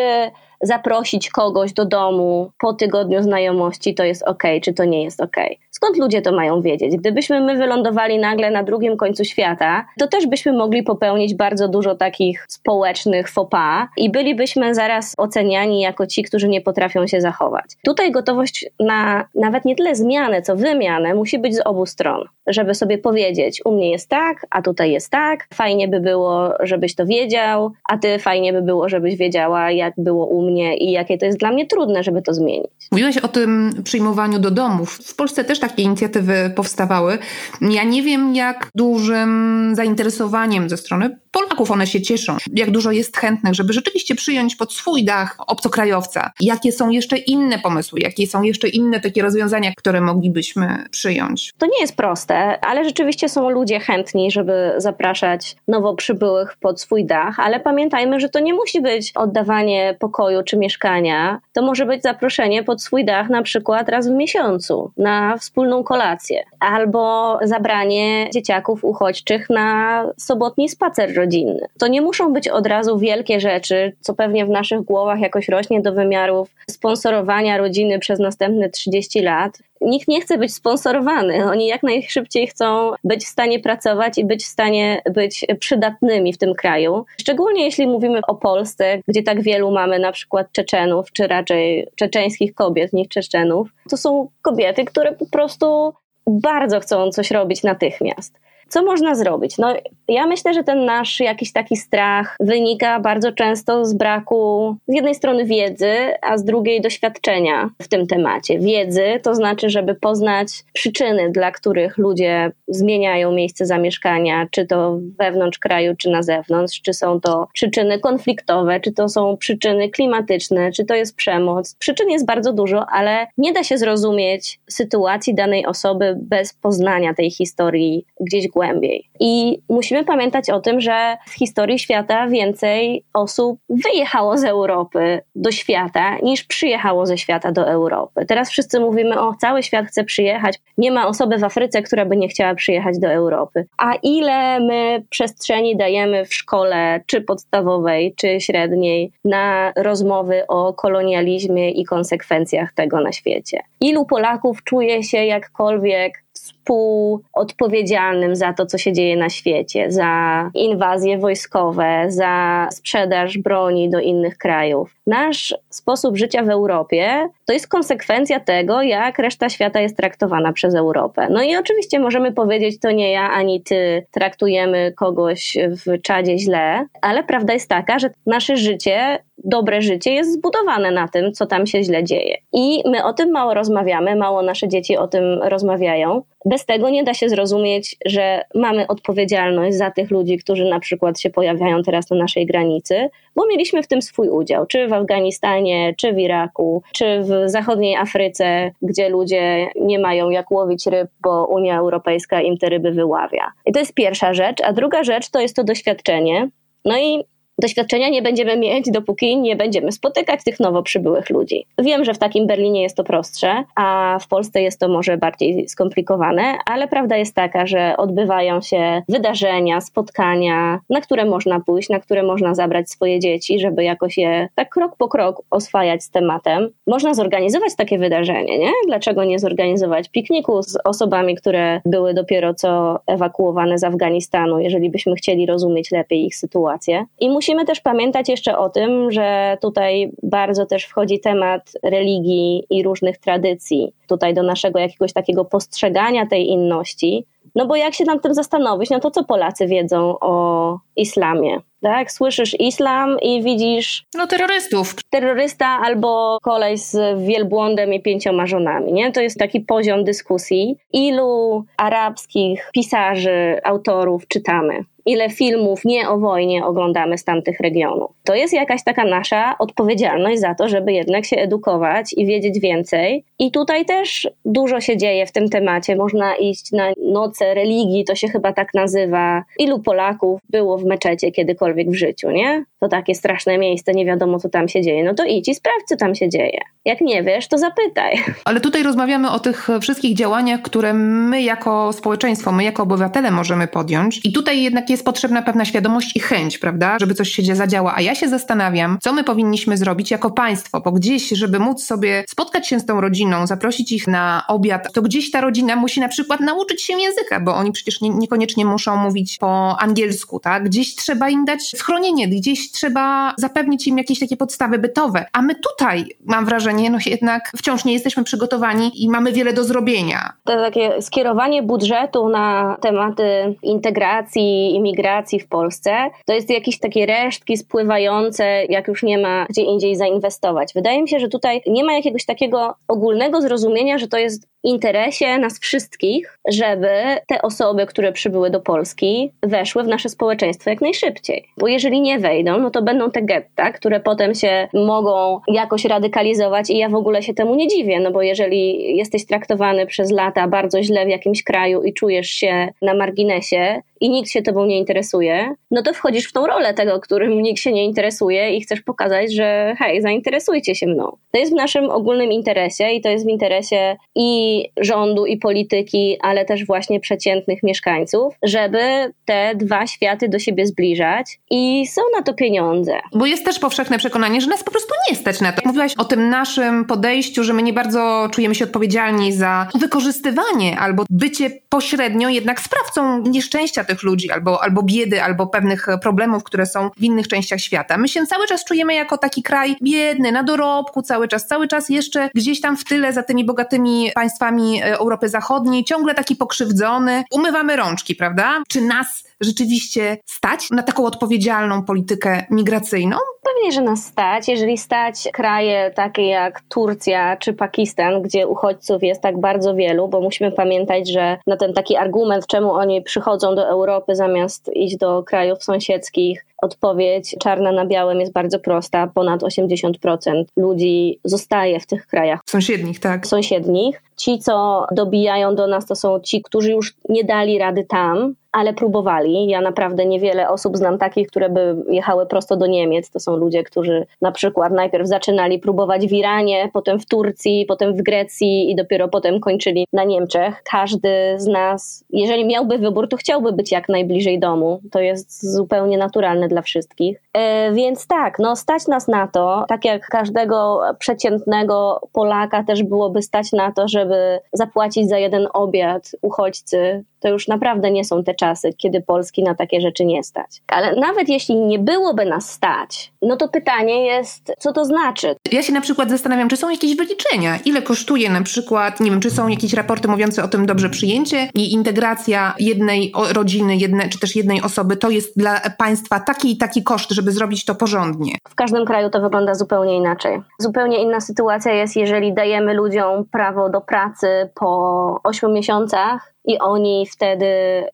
[0.61, 5.37] zaprosić kogoś do domu po tygodniu znajomości, to jest ok, czy to nie jest ok.
[5.79, 6.97] Skąd ludzie to mają wiedzieć?
[6.97, 11.95] Gdybyśmy my wylądowali nagle na drugim końcu świata, to też byśmy mogli popełnić bardzo dużo
[11.95, 17.65] takich społecznych faux pas i bylibyśmy zaraz oceniani jako ci, którzy nie potrafią się zachować.
[17.83, 22.75] Tutaj gotowość na nawet nie tyle zmianę, co wymianę musi być z obu stron, żeby
[22.75, 27.05] sobie powiedzieć, u mnie jest tak, a tutaj jest tak, fajnie by było, żebyś to
[27.05, 31.25] wiedział, a ty fajnie by było, żebyś wiedziała, jak było u mnie i jakie to
[31.25, 32.71] jest dla mnie trudne, żeby to zmienić.
[32.91, 34.93] Mówiłaś o tym przyjmowaniu do domów.
[34.93, 37.17] W Polsce też takie inicjatywy powstawały.
[37.61, 43.17] Ja nie wiem, jak dużym zainteresowaniem ze strony Polaków one się cieszą, jak dużo jest
[43.17, 46.31] chętnych, żeby rzeczywiście przyjąć pod swój dach obcokrajowca.
[46.39, 51.53] Jakie są jeszcze inne pomysły, jakie są jeszcze inne takie rozwiązania, które moglibyśmy przyjąć?
[51.57, 57.05] To nie jest proste, ale rzeczywiście są ludzie chętni, żeby zapraszać nowo przybyłych pod swój
[57.05, 61.39] dach, ale pamiętajmy, że to nie musi być oddawanie pokoju czy mieszkania.
[61.53, 66.43] To może być zaproszenie pod swój dach na przykład raz w miesiącu na wspólną kolację
[66.59, 71.67] albo zabranie dzieciaków uchodźczych na sobotni spacer rodzinny.
[71.79, 75.81] To nie muszą być od razu wielkie rzeczy, co pewnie w naszych głowach jakoś rośnie
[75.81, 79.59] do wymiarów sponsorowania rodziny przez następne 30 lat.
[79.81, 81.45] Nikt nie chce być sponsorowany.
[81.45, 86.37] Oni jak najszybciej chcą być w stanie pracować i być w stanie być przydatnymi w
[86.37, 87.05] tym kraju.
[87.21, 92.53] Szczególnie jeśli mówimy o Polsce, gdzie tak wielu mamy na przykład Czeczenów, czy raczej czeczeńskich
[92.53, 93.69] kobiet niż Czeczenów.
[93.89, 95.93] To są kobiety, które po prostu
[96.27, 98.39] bardzo chcą coś robić natychmiast.
[98.69, 99.57] Co można zrobić?
[99.57, 99.73] No,
[100.07, 105.15] ja myślę, że ten nasz jakiś taki strach wynika bardzo często z braku z jednej
[105.15, 108.59] strony wiedzy, a z drugiej doświadczenia w tym temacie.
[108.59, 115.59] Wiedzy to znaczy, żeby poznać przyczyny, dla których ludzie zmieniają miejsce zamieszkania, czy to wewnątrz
[115.59, 120.85] kraju, czy na zewnątrz, czy są to przyczyny konfliktowe, czy to są przyczyny klimatyczne, czy
[120.85, 121.75] to jest przemoc.
[121.79, 127.31] Przyczyn jest bardzo dużo, ale nie da się zrozumieć sytuacji danej osoby bez poznania tej
[127.31, 129.09] historii gdzieś głębiej głębiej.
[129.19, 135.51] I musimy pamiętać o tym, że w historii świata więcej osób wyjechało z Europy do
[135.51, 138.25] świata niż przyjechało ze świata do Europy.
[138.25, 140.59] Teraz wszyscy mówimy, o cały świat chce przyjechać.
[140.77, 143.65] Nie ma osoby w Afryce, która by nie chciała przyjechać do Europy.
[143.77, 151.71] A ile my przestrzeni dajemy w szkole, czy podstawowej, czy średniej, na rozmowy o kolonializmie
[151.71, 153.59] i konsekwencjach tego na świecie?
[153.81, 156.23] Ilu Polaków czuje się jakkolwiek
[156.59, 163.99] współodpowiedzialnym za to, co się dzieje na świecie, za inwazje wojskowe, za sprzedaż broni do
[163.99, 164.95] innych krajów.
[165.07, 170.75] Nasz sposób życia w Europie to jest konsekwencja tego, jak reszta świata jest traktowana przez
[170.75, 171.27] Europę.
[171.31, 176.85] No i oczywiście możemy powiedzieć, to nie ja ani ty traktujemy kogoś w czadzie źle,
[177.01, 181.67] ale prawda jest taka, że nasze życie dobre życie jest zbudowane na tym, co tam
[181.67, 182.37] się źle dzieje.
[182.53, 186.21] I my o tym mało rozmawiamy, mało nasze dzieci o tym rozmawiają.
[186.49, 191.19] Bez tego nie da się zrozumieć, że mamy odpowiedzialność za tych ludzi, którzy na przykład
[191.19, 195.93] się pojawiają teraz na naszej granicy, bo mieliśmy w tym swój udział, czy w Afganistanie,
[195.97, 201.45] czy w Iraku, czy w zachodniej Afryce, gdzie ludzie nie mają jak łowić ryb, bo
[201.45, 203.51] Unia Europejska im te ryby wyławia.
[203.65, 206.49] I to jest pierwsza rzecz, a druga rzecz to jest to doświadczenie.
[206.85, 207.23] No i
[207.59, 211.65] doświadczenia nie będziemy mieć, dopóki nie będziemy spotykać tych nowo przybyłych ludzi.
[211.77, 215.69] Wiem, że w takim Berlinie jest to prostsze, a w Polsce jest to może bardziej
[215.69, 221.99] skomplikowane, ale prawda jest taka, że odbywają się wydarzenia, spotkania, na które można pójść, na
[221.99, 226.69] które można zabrać swoje dzieci, żeby jakoś je tak krok po krok oswajać z tematem.
[226.87, 228.71] Można zorganizować takie wydarzenie, nie?
[228.87, 235.15] Dlaczego nie zorganizować pikniku z osobami, które były dopiero co ewakuowane z Afganistanu, jeżeli byśmy
[235.15, 237.05] chcieli rozumieć lepiej ich sytuację.
[237.19, 242.63] I musi musimy też pamiętać jeszcze o tym, że tutaj bardzo też wchodzi temat religii
[242.69, 247.25] i różnych tradycji, tutaj do naszego jakiegoś takiego postrzegania tej inności.
[247.55, 251.59] No bo jak się nad tym zastanowić, no to co Polacy wiedzą o islamie?
[251.81, 252.11] Tak?
[252.11, 254.05] Słyszysz islam i widzisz.
[254.17, 254.95] No, terrorystów.
[255.09, 258.93] Terrorysta albo kolej z wielbłądem i pięcioma żonami.
[258.93, 259.11] Nie?
[259.11, 260.77] To jest taki poziom dyskusji.
[260.93, 264.83] Ilu arabskich pisarzy, autorów czytamy?
[265.09, 268.11] Ile filmów nie o wojnie oglądamy z tamtych regionów.
[268.23, 273.23] To jest jakaś taka nasza odpowiedzialność za to, żeby jednak się edukować i wiedzieć więcej.
[273.39, 275.95] I tutaj też dużo się dzieje w tym temacie.
[275.95, 279.43] Można iść na noce religii, to się chyba tak nazywa.
[279.59, 282.63] Ilu Polaków było w meczecie kiedykolwiek w życiu, nie?
[282.79, 285.03] To takie straszne miejsce, nie wiadomo co tam się dzieje.
[285.03, 286.61] No to idź i sprawdź, co tam się dzieje.
[286.85, 288.23] Jak nie wiesz, to zapytaj.
[288.45, 293.67] Ale tutaj rozmawiamy o tych wszystkich działaniach, które my jako społeczeństwo, my jako obywatele możemy
[293.67, 294.21] podjąć.
[294.23, 297.95] I tutaj jednak jest potrzebna pewna świadomość i chęć, prawda, żeby coś się zadziała.
[297.95, 302.23] A ja się zastanawiam, co my powinniśmy zrobić jako państwo, bo gdzieś, żeby móc sobie
[302.27, 306.07] spotkać się z tą rodziną, zaprosić ich na obiad, to gdzieś ta rodzina musi na
[306.07, 310.63] przykład nauczyć się języka, bo oni przecież nie, niekoniecznie muszą mówić po angielsku, tak?
[310.63, 315.25] Gdzieś trzeba im dać schronienie, gdzieś trzeba zapewnić im jakieś takie podstawy bytowe.
[315.33, 319.63] A my tutaj, mam wrażenie, no jednak wciąż nie jesteśmy przygotowani i mamy wiele do
[319.63, 320.33] zrobienia.
[320.43, 327.57] To takie skierowanie budżetu na tematy integracji, imigracji w Polsce, to jest jakieś takie resztki
[327.57, 330.73] spływające, jak już nie ma gdzie indziej zainwestować.
[330.75, 335.37] Wydaje mi się, że tutaj nie ma jakiegoś takiego ogólnego zrozumienia, że to jest interesie
[335.37, 336.89] nas wszystkich, żeby
[337.27, 341.45] te osoby, które przybyły do Polski, weszły w nasze społeczeństwo jak najszybciej.
[341.57, 346.69] Bo jeżeli nie wejdą, no to będą te getta, które potem się mogą jakoś radykalizować
[346.69, 350.47] i ja w ogóle się temu nie dziwię, no bo jeżeli jesteś traktowany przez lata
[350.47, 354.77] bardzo źle w jakimś kraju i czujesz się na marginesie i nikt się tobą nie
[354.77, 358.81] interesuje, no to wchodzisz w tą rolę tego, którym nikt się nie interesuje i chcesz
[358.81, 361.17] pokazać, że hej, zainteresujcie się mną.
[361.31, 366.17] To jest w naszym ogólnym interesie i to jest w interesie i rządu, i polityki,
[366.21, 372.23] ale też właśnie przeciętnych mieszkańców, żeby te dwa światy do siebie zbliżać i są na
[372.23, 372.99] to pieniądze.
[373.13, 375.61] Bo jest też powszechne przekonanie, że nas po prostu nie stać na to.
[375.65, 381.03] Mówiłaś o tym naszym podejściu, że my nie bardzo czujemy się odpowiedzialni za wykorzystywanie albo
[381.09, 386.89] bycie pośrednio jednak sprawcą nieszczęścia tych ludzi, albo, albo biedy, albo pewnych problemów, które są
[386.97, 387.97] w innych częściach świata.
[387.97, 391.89] My się cały czas czujemy jako taki kraj biedny, na dorobku cały czas, cały czas
[391.89, 396.35] jeszcze gdzieś tam w tyle za tymi bogatymi państwami państwami e, Europy Zachodniej, ciągle taki
[396.35, 397.23] pokrzywdzony.
[397.31, 398.63] Umywamy rączki, prawda?
[398.67, 403.17] Czy nas rzeczywiście stać na taką odpowiedzialną politykę migracyjną?
[403.43, 404.47] Pewnie, że nas stać.
[404.47, 410.21] Jeżeli stać kraje takie jak Turcja czy Pakistan, gdzie uchodźców jest tak bardzo wielu, bo
[410.21, 415.23] musimy pamiętać, że na ten taki argument, czemu oni przychodzą do Europy zamiast iść do
[415.23, 419.07] krajów sąsiedzkich, Odpowiedź czarna na białym jest bardzo prosta.
[419.13, 422.39] Ponad 80% ludzi zostaje w tych krajach.
[422.45, 423.27] Sąsiednich, tak.
[423.27, 424.01] Sąsiednich.
[424.17, 428.73] Ci, co dobijają do nas, to są ci, którzy już nie dali rady tam ale
[428.73, 429.47] próbowali.
[429.47, 433.11] Ja naprawdę niewiele osób znam takich, które by jechały prosto do Niemiec.
[433.11, 437.93] To są ludzie, którzy na przykład najpierw zaczynali próbować w Iranie, potem w Turcji, potem
[437.93, 440.61] w Grecji i dopiero potem kończyli na Niemczech.
[440.71, 444.81] Każdy z nas, jeżeli miałby wybór, to chciałby być jak najbliżej domu.
[444.91, 447.21] To jest zupełnie naturalne dla wszystkich.
[447.33, 453.21] E, więc tak, no stać nas na to, tak jak każdego przeciętnego Polaka też byłoby
[453.21, 458.33] stać na to, żeby zapłacić za jeden obiad uchodźcy to już naprawdę nie są te
[458.33, 460.61] czasy, kiedy Polski na takie rzeczy nie stać.
[460.67, 465.35] Ale nawet jeśli nie byłoby nas stać, no to pytanie jest, co to znaczy?
[465.51, 469.19] Ja się na przykład zastanawiam, czy są jakieś wyliczenia, ile kosztuje na przykład, nie wiem,
[469.19, 474.19] czy są jakieś raporty mówiące o tym dobrze przyjęcie i integracja jednej rodziny, jedne, czy
[474.19, 478.33] też jednej osoby, to jest dla państwa taki i taki koszt, żeby zrobić to porządnie.
[478.49, 480.41] W każdym kraju to wygląda zupełnie inaczej.
[480.59, 487.05] Zupełnie inna sytuacja jest, jeżeli dajemy ludziom prawo do pracy po 8 miesiącach, i oni
[487.05, 487.47] wtedy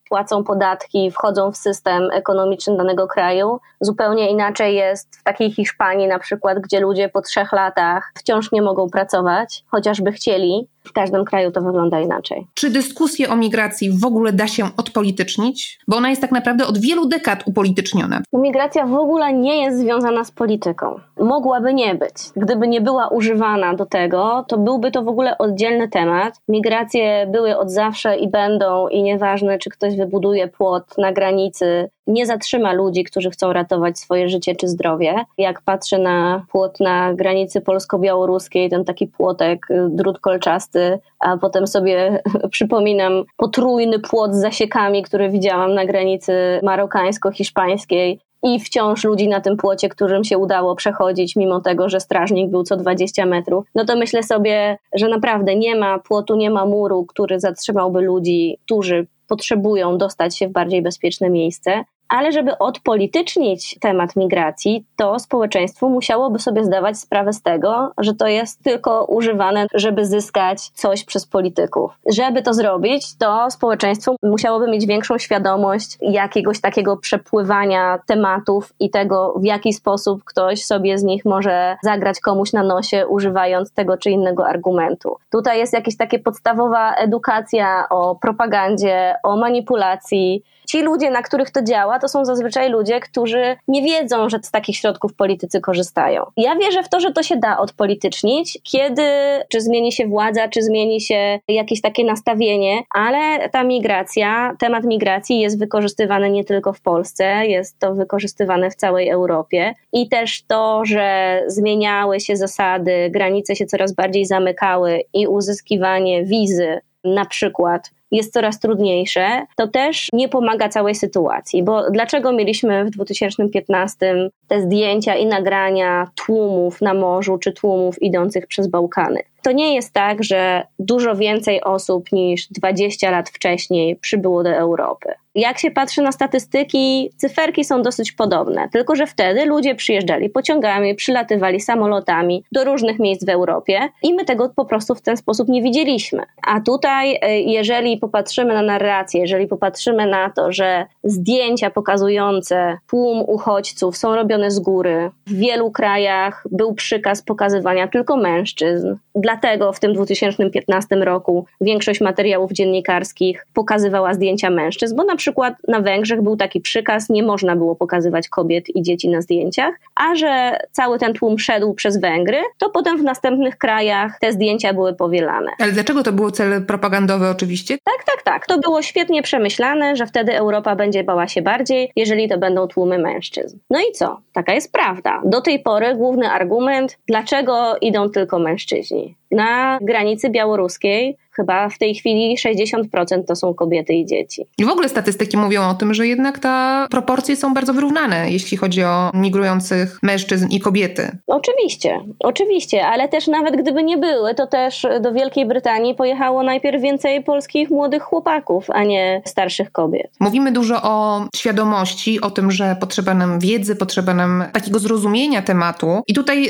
[0.09, 3.59] płacą podatki, wchodzą w system ekonomiczny danego kraju.
[3.81, 8.61] Zupełnie inaczej jest w takiej Hiszpanii na przykład, gdzie ludzie po trzech latach wciąż nie
[8.61, 12.47] mogą pracować, chociażby chcieli, w każdym kraju to wygląda inaczej.
[12.53, 15.79] Czy dyskusję o migracji w ogóle da się odpolitycznić?
[15.87, 18.21] Bo ona jest tak naprawdę od wielu dekad upolityczniona.
[18.33, 20.99] Migracja w ogóle nie jest związana z polityką.
[21.19, 22.15] Mogłaby nie być.
[22.35, 26.33] Gdyby nie była używana do tego, to byłby to w ogóle oddzielny temat.
[26.47, 32.25] Migracje były od zawsze i będą, i nieważne, czy ktoś wybuduje płot na granicy, nie
[32.25, 35.15] zatrzyma ludzi, którzy chcą ratować swoje życie czy zdrowie.
[35.37, 41.67] Jak patrzę na płot na granicy polsko-białoruskiej, ten taki płotek, y, drut kolczasty, a potem
[41.67, 49.41] sobie przypominam potrójny płot z zasiekami, który widziałam na granicy marokańsko-hiszpańskiej, i wciąż ludzi na
[49.41, 53.85] tym płocie, którym się udało przechodzić, mimo tego, że strażnik był co 20 metrów, no
[53.85, 59.07] to myślę sobie, że naprawdę nie ma płotu, nie ma muru, który zatrzymałby ludzi, którzy
[59.27, 61.83] potrzebują dostać się w bardziej bezpieczne miejsce.
[62.07, 68.27] Ale żeby odpolitycznić temat migracji, to społeczeństwo musiałoby sobie zdawać sprawę z tego, że to
[68.27, 71.91] jest tylko używane, żeby zyskać coś przez polityków.
[72.05, 79.33] Żeby to zrobić, to społeczeństwo musiałoby mieć większą świadomość jakiegoś takiego przepływania tematów i tego,
[79.37, 84.09] w jaki sposób ktoś sobie z nich może zagrać komuś na nosie, używając tego czy
[84.09, 85.17] innego argumentu.
[85.31, 91.63] Tutaj jest jakaś taka podstawowa edukacja o propagandzie, o manipulacji, ci ludzie, na których to
[91.63, 96.25] działa, to są zazwyczaj ludzie, którzy nie wiedzą, że z takich środków politycy korzystają.
[96.37, 99.03] Ja wierzę w to, że to się da odpolitycznić, kiedy
[99.49, 105.39] czy zmieni się władza, czy zmieni się jakieś takie nastawienie, ale ta migracja, temat migracji
[105.39, 110.85] jest wykorzystywany nie tylko w Polsce, jest to wykorzystywane w całej Europie i też to,
[110.85, 118.33] że zmieniały się zasady, granice się coraz bardziej zamykały i uzyskiwanie wizy na przykład jest
[118.33, 121.63] coraz trudniejsze, to też nie pomaga całej sytuacji.
[121.63, 128.47] Bo dlaczego mieliśmy w 2015 te zdjęcia i nagrania tłumów na morzu czy tłumów idących
[128.47, 129.19] przez Bałkany?
[129.43, 135.09] To nie jest tak, że dużo więcej osób niż 20 lat wcześniej przybyło do Europy.
[135.35, 140.95] Jak się patrzy na statystyki, cyferki są dosyć podobne, tylko że wtedy ludzie przyjeżdżali pociągami,
[140.95, 145.47] przylatywali samolotami do różnych miejsc w Europie i my tego po prostu w ten sposób
[145.47, 146.23] nie widzieliśmy.
[146.47, 153.23] A tutaj, e, jeżeli popatrzymy na narrację, jeżeli popatrzymy na to, że zdjęcia pokazujące tłum
[153.27, 158.95] uchodźców są robione z góry, w wielu krajach był przykaz pokazywania tylko mężczyzn.
[159.15, 165.24] Dlatego w tym 2015 roku większość materiałów dziennikarskich pokazywała zdjęcia mężczyzn, bo na przykład
[165.67, 170.15] na Węgrzech był taki przykaz, nie można było pokazywać kobiet i dzieci na zdjęciach, a
[170.15, 174.93] że cały ten tłum szedł przez Węgry, to potem w następnych krajach te zdjęcia były
[174.93, 175.51] powielane.
[175.59, 177.77] Ale dlaczego to było cel propagandowy oczywiście?
[177.83, 178.47] Tak, tak, tak.
[178.47, 182.99] To było świetnie przemyślane, że wtedy Europa będzie bała się bardziej, jeżeli to będą tłumy
[182.99, 183.59] mężczyzn.
[183.69, 184.21] No i co?
[184.33, 185.21] Taka jest prawda.
[185.25, 189.15] Do tej pory główny argument, dlaczego idą tylko mężczyźni.
[189.35, 194.45] Na granicy białoruskiej chyba w tej chwili 60% to są kobiety i dzieci.
[194.57, 198.57] I w ogóle statystyki mówią o tym, że jednak te proporcje są bardzo wyrównane, jeśli
[198.57, 201.17] chodzi o migrujących mężczyzn i kobiety.
[201.27, 206.81] Oczywiście, oczywiście, ale też nawet gdyby nie były, to też do Wielkiej Brytanii pojechało najpierw
[206.81, 210.11] więcej polskich młodych chłopaków, a nie starszych kobiet.
[210.19, 216.01] Mówimy dużo o świadomości, o tym, że potrzeba nam wiedzy, potrzeba nam takiego zrozumienia tematu.
[216.07, 216.47] I tutaj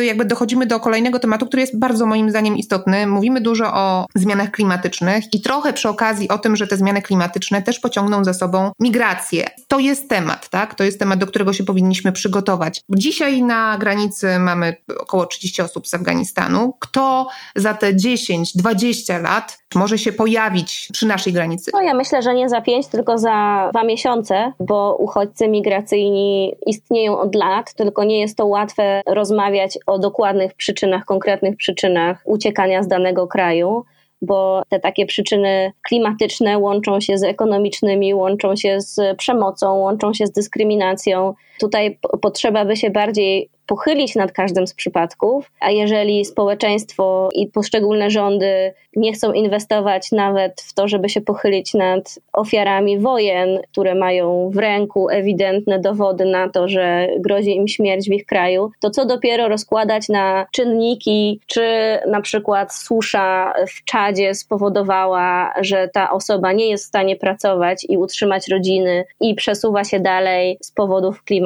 [0.00, 3.06] jakby dochodzimy do kolejnego tematu, który jest bardzo moim zdaniem istotny.
[3.06, 7.62] Mówimy dużo o zmianach klimatycznych i trochę przy okazji o tym, że te zmiany klimatyczne
[7.62, 9.46] też pociągną za sobą migrację.
[9.68, 10.74] To jest temat, tak?
[10.74, 12.80] To jest temat, do którego się powinniśmy przygotować.
[12.96, 16.74] Dzisiaj na granicy mamy około 30 osób z Afganistanu.
[16.80, 21.70] Kto za te 10-20 lat może się pojawić przy naszej granicy?
[21.74, 27.18] No ja myślę, że nie za pięć, tylko za dwa miesiące, bo uchodźcy migracyjni istnieją
[27.18, 32.88] od lat, tylko nie jest to łatwe rozmawiać o dokładnych przyczynach, konkretnych przyczynach uciekania z
[32.88, 33.84] danego kraju
[34.22, 40.26] bo te takie przyczyny klimatyczne łączą się z ekonomicznymi, łączą się z przemocą, łączą się
[40.26, 41.34] z dyskryminacją.
[41.60, 48.10] Tutaj potrzeba by się bardziej pochylić nad każdym z przypadków, a jeżeli społeczeństwo i poszczególne
[48.10, 54.50] rządy nie chcą inwestować nawet w to, żeby się pochylić nad ofiarami wojen, które mają
[54.50, 59.06] w ręku ewidentne dowody na to, że grozi im śmierć w ich kraju, to co
[59.06, 66.70] dopiero rozkładać na czynniki, czy na przykład susza w Czadzie spowodowała, że ta osoba nie
[66.70, 71.45] jest w stanie pracować i utrzymać rodziny i przesuwa się dalej z powodów klimatycznych.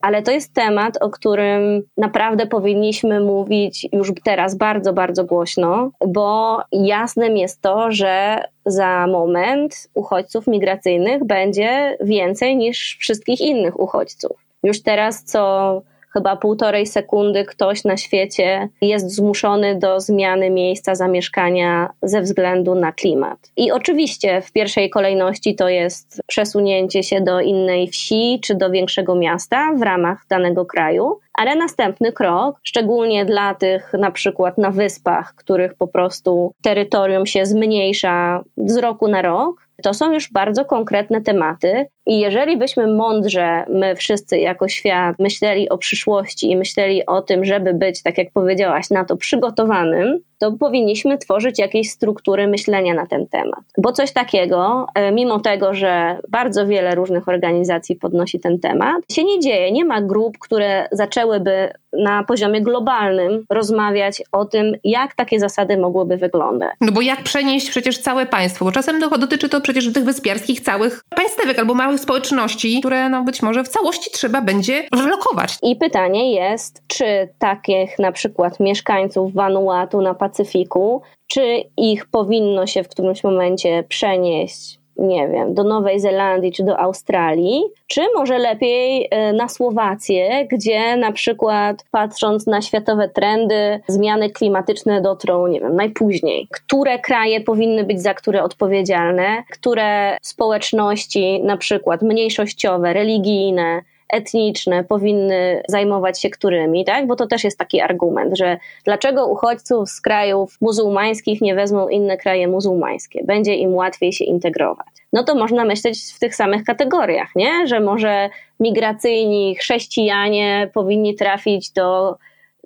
[0.00, 6.60] Ale to jest temat, o którym naprawdę powinniśmy mówić już teraz bardzo, bardzo głośno, bo
[6.72, 14.36] jasnym jest to, że za moment uchodźców migracyjnych będzie więcej niż wszystkich innych uchodźców.
[14.62, 15.82] Już teraz co
[16.12, 22.92] chyba półtorej sekundy ktoś na świecie jest zmuszony do zmiany miejsca zamieszkania ze względu na
[22.92, 23.38] klimat.
[23.56, 29.14] I oczywiście w pierwszej kolejności to jest przesunięcie się do innej wsi czy do większego
[29.14, 35.34] miasta w ramach danego kraju, ale następny krok, szczególnie dla tych na przykład na wyspach,
[35.34, 41.20] których po prostu terytorium się zmniejsza z roku na rok, to są już bardzo konkretne
[41.20, 47.22] tematy i jeżeli byśmy mądrze, my wszyscy jako świat, myśleli o przyszłości i myśleli o
[47.22, 52.94] tym, żeby być, tak jak powiedziałaś, na to przygotowanym, to powinniśmy tworzyć jakieś struktury myślenia
[52.94, 53.60] na ten temat.
[53.78, 59.24] Bo coś takiego, e, mimo tego, że bardzo wiele różnych organizacji podnosi ten temat, się
[59.24, 59.72] nie dzieje.
[59.72, 66.16] Nie ma grup, które zaczęłyby na poziomie globalnym rozmawiać o tym, jak takie zasady mogłyby
[66.16, 66.70] wyglądać.
[66.80, 68.64] No bo jak przenieść przecież całe państwo?
[68.64, 73.42] Bo czasem dotyczy to przecież tych wyspiarskich całych państwek albo małych społeczności, które no być
[73.42, 75.58] może w całości trzeba będzie relokować.
[75.62, 82.82] I pytanie jest, czy takich na przykład mieszkańców Vanuatu na Pacyfiku, czy ich powinno się
[82.82, 89.08] w którymś momencie przenieść nie wiem, do Nowej Zelandii czy do Australii, czy może lepiej
[89.10, 95.76] e, na Słowację, gdzie na przykład patrząc na światowe trendy, zmiany klimatyczne dotrą, nie wiem,
[95.76, 96.48] najpóźniej.
[96.50, 103.82] Które kraje powinny być za które odpowiedzialne, które społeczności, na przykład mniejszościowe, religijne,
[104.12, 107.06] etniczne powinny zajmować się którymi, tak?
[107.06, 112.16] Bo to też jest taki argument, że dlaczego uchodźców z krajów muzułmańskich nie wezmą inne
[112.16, 113.24] kraje muzułmańskie?
[113.24, 114.86] Będzie im łatwiej się integrować.
[115.12, 117.66] No to można myśleć w tych samych kategoriach, nie?
[117.66, 118.30] Że może
[118.60, 122.16] migracyjni chrześcijanie powinni trafić do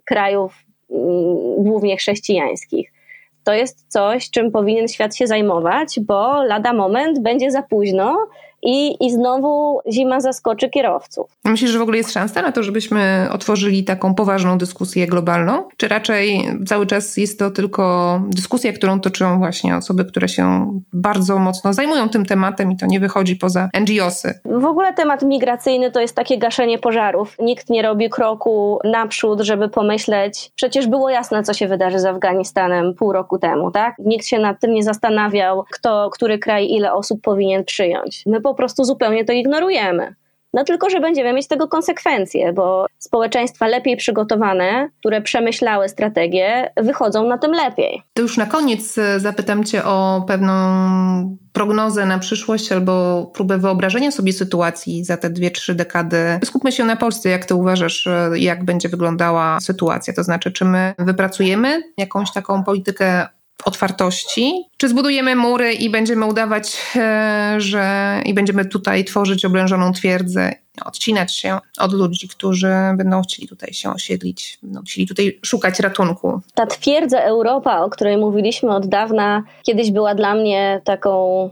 [0.05, 0.55] krajów
[0.90, 2.95] mm, głównie chrześcijańskich
[3.45, 8.26] to jest coś, czym powinien świat się zajmować, bo lada moment będzie za późno
[8.64, 11.26] i, i znowu zima zaskoczy kierowców.
[11.44, 15.64] Myślisz, że w ogóle jest szansa na to, żebyśmy otworzyli taką poważną dyskusję globalną?
[15.76, 21.38] Czy raczej cały czas jest to tylko dyskusja, którą toczą właśnie osoby, które się bardzo
[21.38, 24.40] mocno zajmują tym tematem i to nie wychodzi poza NGOsy?
[24.44, 27.36] W ogóle temat migracyjny to jest takie gaszenie pożarów.
[27.38, 32.94] Nikt nie robi kroku naprzód, żeby pomyśleć, przecież było jasne, co się wydarzy z Afganistanem
[32.94, 33.94] pół roku temu, tak?
[33.98, 38.22] Nikt się nad tym nie zastanawiał, kto, który kraj ile osób powinien przyjąć.
[38.26, 40.14] My po prostu zupełnie to ignorujemy.
[40.55, 47.28] No tylko, że będziemy mieć tego konsekwencje, bo społeczeństwa lepiej przygotowane, które przemyślały strategię, wychodzą
[47.28, 48.02] na tym lepiej.
[48.12, 50.55] To już na koniec e, zapytam Cię o pewną
[51.52, 56.38] prognozę na przyszłość albo próbę wyobrażenia sobie sytuacji za te dwie, trzy dekady.
[56.44, 57.28] Skupmy się na Polsce.
[57.28, 60.14] Jak Ty uważasz, e, jak będzie wyglądała sytuacja?
[60.14, 63.26] To znaczy, czy my wypracujemy jakąś taką politykę
[63.64, 64.52] otwartości?
[64.76, 70.52] Czy zbudujemy mury i będziemy udawać, e, że i będziemy tutaj tworzyć oblężoną twierdzę,
[70.84, 76.40] odcinać się od ludzi, którzy będą chcieli tutaj się osiedlić, będą chcieli tutaj szukać ratunku?
[76.54, 81.50] Ta twierdza Europa, o której mówiliśmy od dawna, kiedyś była dla mnie taką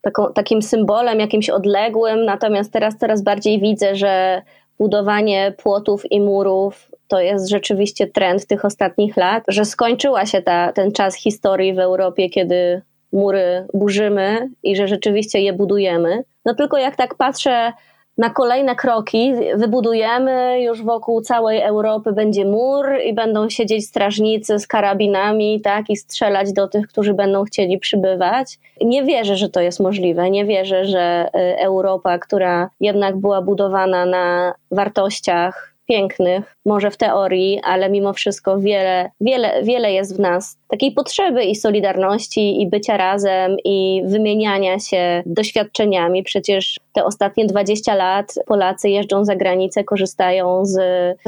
[0.00, 4.42] Taką, takim symbolem jakimś odległym, natomiast teraz coraz bardziej widzę, że
[4.78, 10.72] budowanie płotów i murów to jest rzeczywiście trend tych ostatnich lat, że skończyła się ta,
[10.72, 12.82] ten czas historii w Europie, kiedy
[13.12, 16.24] mury burzymy i że rzeczywiście je budujemy.
[16.44, 17.72] No tylko jak tak patrzę
[18.18, 24.66] na kolejne kroki, wybudujemy już wokół całej Europy będzie mur i będą siedzieć strażnicy z
[24.66, 28.58] karabinami, tak, i strzelać do tych, którzy będą chcieli przybywać.
[28.80, 30.30] Nie wierzę, że to jest możliwe.
[30.30, 37.60] Nie wierzę, że y, Europa, która jednak była budowana na wartościach pięknych, może w teorii,
[37.64, 42.96] ale mimo wszystko wiele, wiele, wiele jest w nas takiej potrzeby i solidarności, i bycia
[42.96, 46.22] razem, i wymieniania się doświadczeniami.
[46.22, 50.78] Przecież te ostatnie 20 lat Polacy jeżdżą za granicę, korzystają z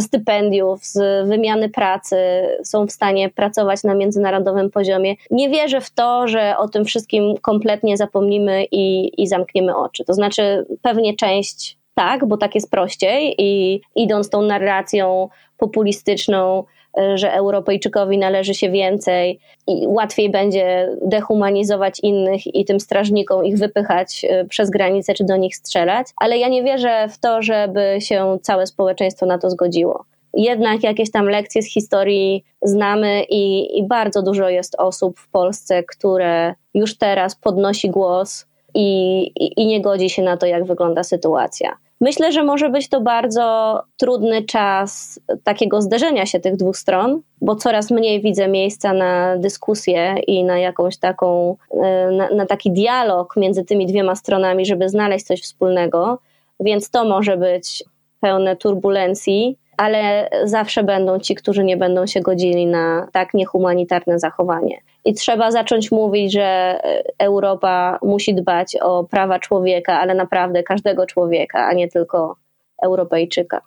[0.01, 2.17] stypendiów, z wymiany pracy,
[2.65, 5.15] są w stanie pracować na międzynarodowym poziomie.
[5.31, 10.05] Nie wierzę w to, że o tym wszystkim kompletnie zapomnimy i, i zamkniemy oczy.
[10.05, 15.29] To znaczy, pewnie część tak, bo tak jest prościej i idąc tą narracją
[15.59, 16.65] populistyczną,
[16.99, 23.59] e, że Europejczykowi należy się więcej i łatwiej będzie dehumanizować innych i tym strażnikom ich
[23.59, 27.97] wypychać e, przez granicę czy do nich strzelać, ale ja nie wierzę w to, żeby
[28.01, 30.05] się całe społeczeństwo na to zgodziło.
[30.35, 35.83] Jednak jakieś tam lekcje z historii znamy i, i bardzo dużo jest osób w Polsce,
[35.83, 41.05] które już teraz podnosi głos i, i, i nie godzi się na to, jak wygląda
[41.05, 41.77] sytuacja.
[42.01, 47.57] Myślę, że może być to bardzo trudny czas takiego zderzenia się tych dwóch stron, bo
[47.57, 53.37] coraz mniej widzę miejsca na dyskusję i na jakąś taką, e, na, na taki dialog
[53.37, 56.19] między tymi dwiema stronami, żeby znaleźć coś wspólnego,
[56.61, 57.85] więc to może być
[58.21, 64.81] pełne turbulencji, ale zawsze będą ci, którzy nie będą się godzili na tak niehumanitarne zachowanie.
[65.05, 71.07] I trzeba zacząć mówić, że e, Europa musi dbać o prawa człowieka, ale naprawdę każdego
[71.07, 72.37] człowieka, a nie tylko
[72.83, 73.61] Europejczyka.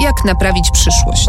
[0.00, 1.28] Jak naprawić przyszłość?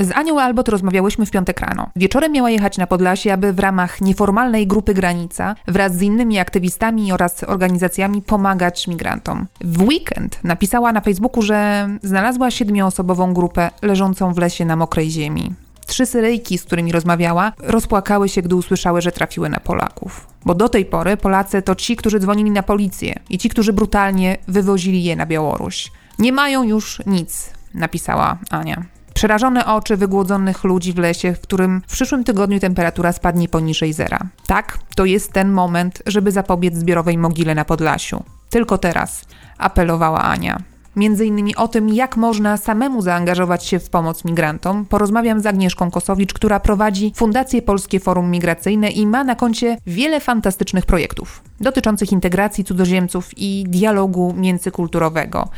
[0.00, 1.90] Z Anią Albot rozmawiałyśmy w piątek rano.
[1.96, 7.12] Wieczorem miała jechać na Podlasie, aby w ramach nieformalnej grupy Granica wraz z innymi aktywistami
[7.12, 9.46] oraz organizacjami pomagać migrantom.
[9.60, 15.52] W weekend napisała na Facebooku, że znalazła siedmioosobową grupę leżącą w lesie na mokrej ziemi.
[15.86, 20.26] Trzy Syryjki, z którymi rozmawiała, rozpłakały się, gdy usłyszały, że trafiły na Polaków.
[20.44, 24.36] Bo do tej pory Polacy to ci, którzy dzwonili na policję i ci, którzy brutalnie
[24.48, 25.92] wywozili je na Białoruś.
[26.18, 28.99] Nie mają już nic, napisała Ania.
[29.20, 34.18] Przerażone oczy wygłodzonych ludzi w lesie, w którym w przyszłym tygodniu temperatura spadnie poniżej zera.
[34.46, 38.24] Tak, to jest ten moment, żeby zapobiec zbiorowej mogile na Podlasiu.
[38.50, 39.24] Tylko teraz,
[39.58, 40.58] apelowała Ania.
[40.96, 45.90] Między innymi o tym, jak można samemu zaangażować się w pomoc migrantom, porozmawiam z Agnieszką
[45.90, 52.12] Kosowicz, która prowadzi Fundację Polskie Forum Migracyjne i ma na koncie wiele fantastycznych projektów dotyczących
[52.12, 55.48] integracji cudzoziemców i dialogu międzykulturowego.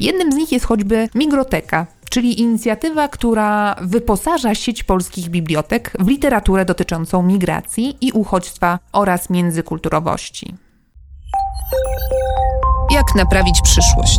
[0.00, 6.64] Jednym z nich jest choćby Migroteka, czyli inicjatywa, która wyposaża sieć polskich bibliotek w literaturę
[6.64, 10.54] dotyczącą migracji i uchodźstwa oraz międzykulturowości.
[12.90, 14.18] Jak naprawić przyszłość?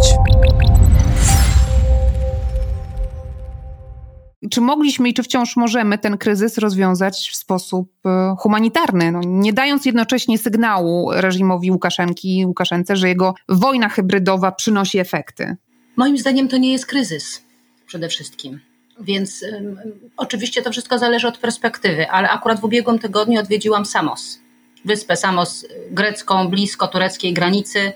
[4.52, 9.54] Czy mogliśmy i czy wciąż możemy ten kryzys rozwiązać w sposób e, humanitarny, no, nie
[9.54, 15.56] dając jednocześnie sygnału reżimowi Łukaszenki Łukaszence, że jego wojna hybrydowa przynosi efekty?
[15.96, 17.49] Moim zdaniem to nie jest kryzys
[17.90, 18.60] przede wszystkim.
[19.00, 19.80] Więc um,
[20.18, 24.40] oczywiście to wszystko zależy od perspektywy, ale akurat w ubiegłym tygodniu odwiedziłam Samos,
[24.86, 27.94] wyspę Samos grecką, blisko tureckiej granicy,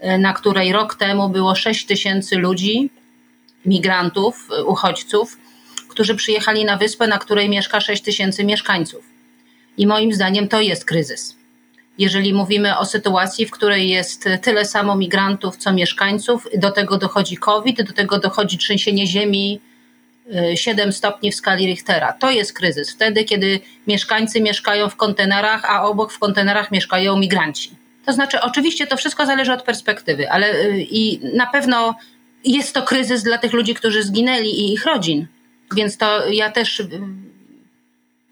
[0.00, 2.90] e, na której rok temu było 6 tysięcy ludzi,
[3.66, 5.38] migrantów, e, uchodźców,
[5.88, 9.04] którzy przyjechali na wyspę, na której mieszka 6 tysięcy mieszkańców.
[9.76, 11.36] I moim zdaniem to jest kryzys.
[11.98, 17.36] Jeżeli mówimy o sytuacji, w której jest tyle samo migrantów, co mieszkańców, do tego dochodzi
[17.36, 19.60] COVID, do tego dochodzi trzęsienie ziemi
[20.54, 22.12] 7 y, stopni w skali Richtera.
[22.12, 22.92] To jest kryzys.
[22.92, 27.70] Wtedy, kiedy mieszkańcy mieszkają w kontenerach, a obok w kontenerach mieszkają migranci.
[28.06, 31.94] To znaczy, oczywiście to wszystko zależy od perspektywy, ale y, i na pewno
[32.44, 35.26] jest to kryzys dla tych ludzi, którzy zginęli i ich rodzin.
[35.76, 36.88] Więc to ja też y,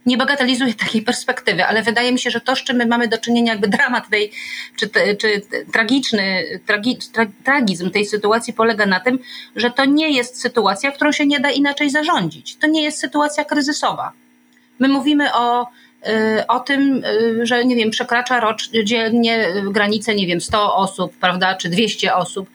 [0.07, 3.19] nie bagatelizuję takiej perspektywy, ale wydaje mi się, że to, z czym my mamy do
[3.19, 4.33] czynienia, jakby dramat tej,
[4.77, 5.43] czy, czy
[5.73, 9.19] tragiczny, tragi, tra, tragizm tej sytuacji polega na tym,
[9.57, 12.57] że to nie jest sytuacja, którą się nie da inaczej zarządzić.
[12.57, 14.13] To nie jest sytuacja kryzysowa.
[14.79, 15.67] My mówimy o,
[16.09, 21.13] y, o tym, y, że nie wiem, przekracza rocz, dziennie granicę, nie wiem, 100 osób,
[21.21, 22.51] prawda, czy 200 osób.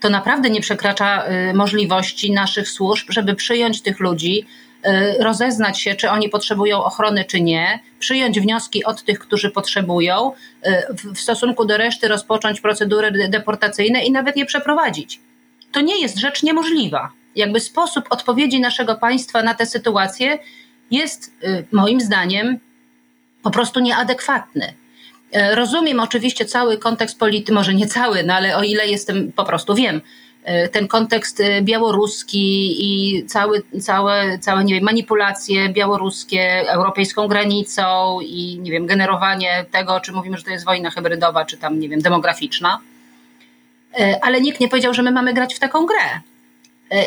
[0.00, 4.67] To naprawdę nie przekracza y, możliwości naszych służb, żeby przyjąć tych ludzi, Y,
[5.18, 10.32] rozeznać się, czy oni potrzebują ochrony, czy nie, przyjąć wnioski od tych, którzy potrzebują,
[10.66, 15.20] y, w stosunku do reszty rozpocząć procedury deportacyjne i nawet je przeprowadzić.
[15.72, 17.12] To nie jest rzecz niemożliwa.
[17.36, 20.38] Jakby sposób odpowiedzi naszego państwa na tę sytuację
[20.90, 22.58] jest y, moim zdaniem
[23.42, 24.74] po prostu nieadekwatny.
[25.54, 29.74] Rozumiem oczywiście cały kontekst polityczny, może nie cały, no ale o ile jestem, po prostu
[29.74, 30.00] wiem,
[30.72, 38.70] ten kontekst białoruski i cały, całe, całe nie wiem, manipulacje białoruskie europejską granicą i nie
[38.70, 42.80] wiem, generowanie tego, czy mówimy, że to jest wojna hybrydowa, czy tam, nie wiem, demograficzna.
[44.22, 46.20] Ale nikt nie powiedział, że my mamy grać w taką grę.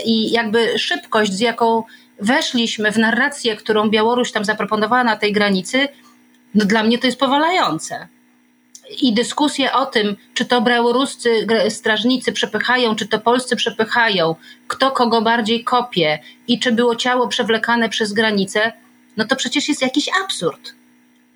[0.06, 1.84] I jakby szybkość, z jaką
[2.20, 5.88] weszliśmy w narrację, którą Białoruś tam zaproponowała na tej granicy,
[6.56, 8.08] no dla mnie to jest powalające.
[9.02, 14.36] I dyskusje o tym, czy to białoruscy strażnicy przepychają, czy to polscy przepychają,
[14.68, 18.72] kto kogo bardziej kopie i czy było ciało przewlekane przez granicę,
[19.18, 20.74] no to przecież jest jakiś absurd.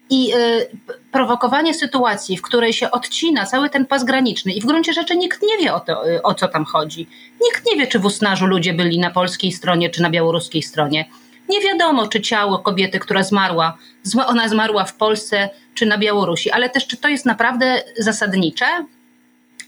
[0.10, 0.68] I y,
[1.12, 5.42] prowokowanie sytuacji, w której się odcina cały ten pas graniczny i w gruncie rzeczy nikt
[5.42, 7.08] nie wie o, to, y, o co tam chodzi.
[7.44, 11.06] Nikt nie wie, czy w Usnarzu ludzie byli na polskiej stronie, czy na białoruskiej stronie.
[11.50, 13.78] Nie wiadomo, czy ciało kobiety, która zmarła,
[14.26, 18.66] ona zmarła w Polsce czy na Białorusi, ale też czy to jest naprawdę zasadnicze?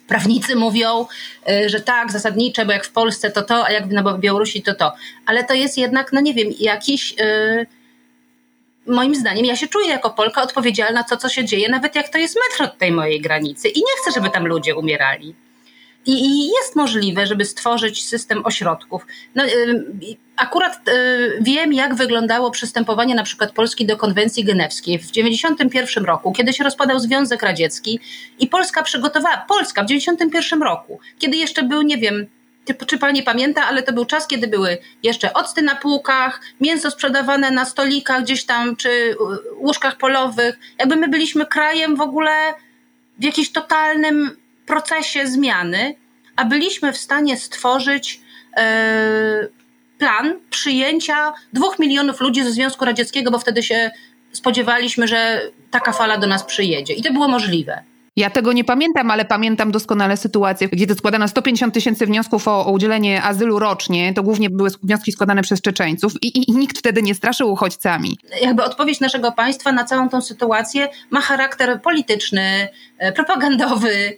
[0.08, 1.06] Prawnicy mówią,
[1.50, 4.76] y, że tak, zasadnicze, bo jak w Polsce to to, a jak na Białorusi to
[4.76, 4.94] to.
[5.26, 7.12] Ale to jest jednak, no nie wiem, jakiś.
[7.18, 7.66] Yy,
[8.88, 12.10] moim zdaniem, ja się czuję jako Polka odpowiedzialna za to, co się dzieje, nawet jak
[12.10, 13.70] to jest metr od tej mojej granicy.
[13.70, 15.36] I nie chcę, żeby tam ludzie umierali.
[16.08, 19.06] I, jest możliwe, żeby stworzyć system ośrodków.
[19.36, 19.44] No,
[20.38, 20.80] akurat
[21.42, 26.64] wiem, jak wyglądało przystępowanie na przykład Polski do konwencji genewskiej w 1991 roku, kiedy się
[26.64, 28.00] rozpadał Związek Radziecki
[28.40, 32.28] i Polska przygotowała, Polska w 1991 roku, kiedy jeszcze był, nie wiem,
[32.88, 37.52] czy pani pamięta, ale to był czas, kiedy były jeszcze octy na półkach, mięso sprzedawane
[37.52, 39.16] na stolikach gdzieś tam, czy
[39.58, 40.60] łóżkach polowych.
[40.80, 42.54] Jakby my byliśmy krajem w ogóle
[43.20, 44.38] w jakimś totalnym
[44.68, 45.96] procesie zmiany,
[46.36, 48.22] a byliśmy w stanie stworzyć
[48.58, 49.48] e,
[49.98, 53.92] plan przyjęcia dwóch milionów ludzi ze Związku Radzieckiego, bo wtedy się
[54.32, 55.42] spodziewaliśmy, że
[55.72, 56.94] taka fala do nas przyjedzie.
[56.94, 57.84] I to było możliwe.
[58.18, 62.66] Ja tego nie pamiętam, ale pamiętam doskonale sytuację, gdzie to składano 150 tysięcy wniosków o,
[62.66, 64.14] o, udzielenie azylu rocznie.
[64.14, 68.18] To głównie były wnioski składane przez Czeczeńców i, i, i, nikt wtedy nie straszył uchodźcami.
[68.42, 74.18] Jakby odpowiedź naszego państwa na całą tą sytuację ma charakter polityczny, e, propagandowy.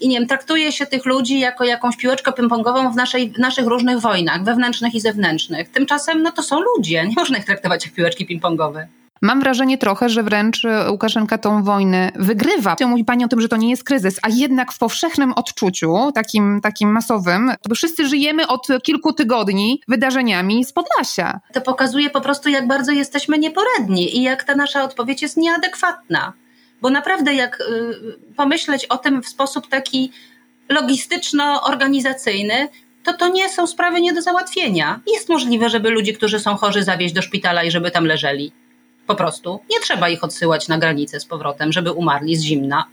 [0.00, 3.66] I nie wiem, traktuje się tych ludzi jako jakąś piłeczkę ping-pongową w, naszej, w naszych
[3.66, 5.70] różnych wojnach, wewnętrznych i zewnętrznych.
[5.70, 8.86] Tymczasem no to są ludzie, nie można ich traktować jak piłeczki ping-pongowe.
[9.22, 12.76] Mam wrażenie trochę, że wręcz e, Łukaszenka tą wojnę wygrywa.
[12.86, 16.60] Mówi pani o tym, że to nie jest kryzys, a jednak w powszechnym odczuciu, takim,
[16.62, 21.40] takim masowym, to wszyscy żyjemy od kilku tygodni wydarzeniami z Podlasia.
[21.52, 26.32] To pokazuje po prostu, jak bardzo jesteśmy nieporadni i jak ta nasza odpowiedź jest nieadekwatna.
[26.80, 27.64] Bo naprawdę, jak y,
[28.36, 30.12] pomyśleć o tym w sposób taki
[30.68, 32.68] logistyczno-organizacyjny,
[33.04, 35.00] to to nie są sprawy nie do załatwienia.
[35.12, 38.52] Jest możliwe, żeby ludzi, którzy są chorzy, zawieźć do szpitala i żeby tam leżeli.
[39.06, 39.60] Po prostu.
[39.70, 42.84] Nie trzeba ich odsyłać na granicę z powrotem, żeby umarli z zimna.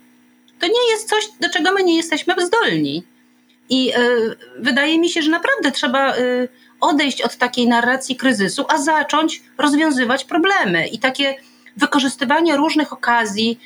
[0.60, 3.04] To nie jest coś, do czego my nie jesteśmy zdolni.
[3.70, 6.50] I y, wydaje mi się, że naprawdę trzeba y,
[6.82, 10.88] odejść od takiej narracji kryzysu, a zacząć rozwiązywać problemy.
[10.88, 11.36] I takie
[11.78, 13.60] wykorzystywanie różnych okazji,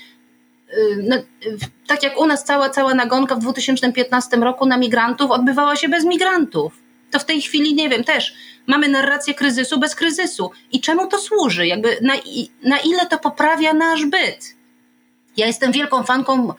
[1.87, 6.05] tak jak u nas cała, cała nagonka w 2015 roku na migrantów odbywała się bez
[6.05, 6.73] migrantów.
[7.11, 8.33] To w tej chwili, nie wiem, też
[8.67, 10.51] mamy narrację kryzysu bez kryzysu.
[10.71, 11.67] I czemu to służy?
[11.67, 12.13] Jakby na,
[12.63, 14.55] na ile to poprawia nasz byt?
[15.37, 16.53] Ja jestem wielką fanką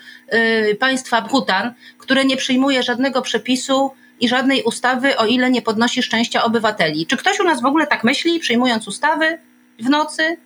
[0.70, 3.90] y, państwa Bhutan, które nie przyjmuje żadnego przepisu
[4.20, 7.06] i żadnej ustawy, o ile nie podnosi szczęścia obywateli.
[7.06, 9.38] Czy ktoś u nas w ogóle tak myśli, przyjmując ustawy
[9.78, 10.36] w nocy?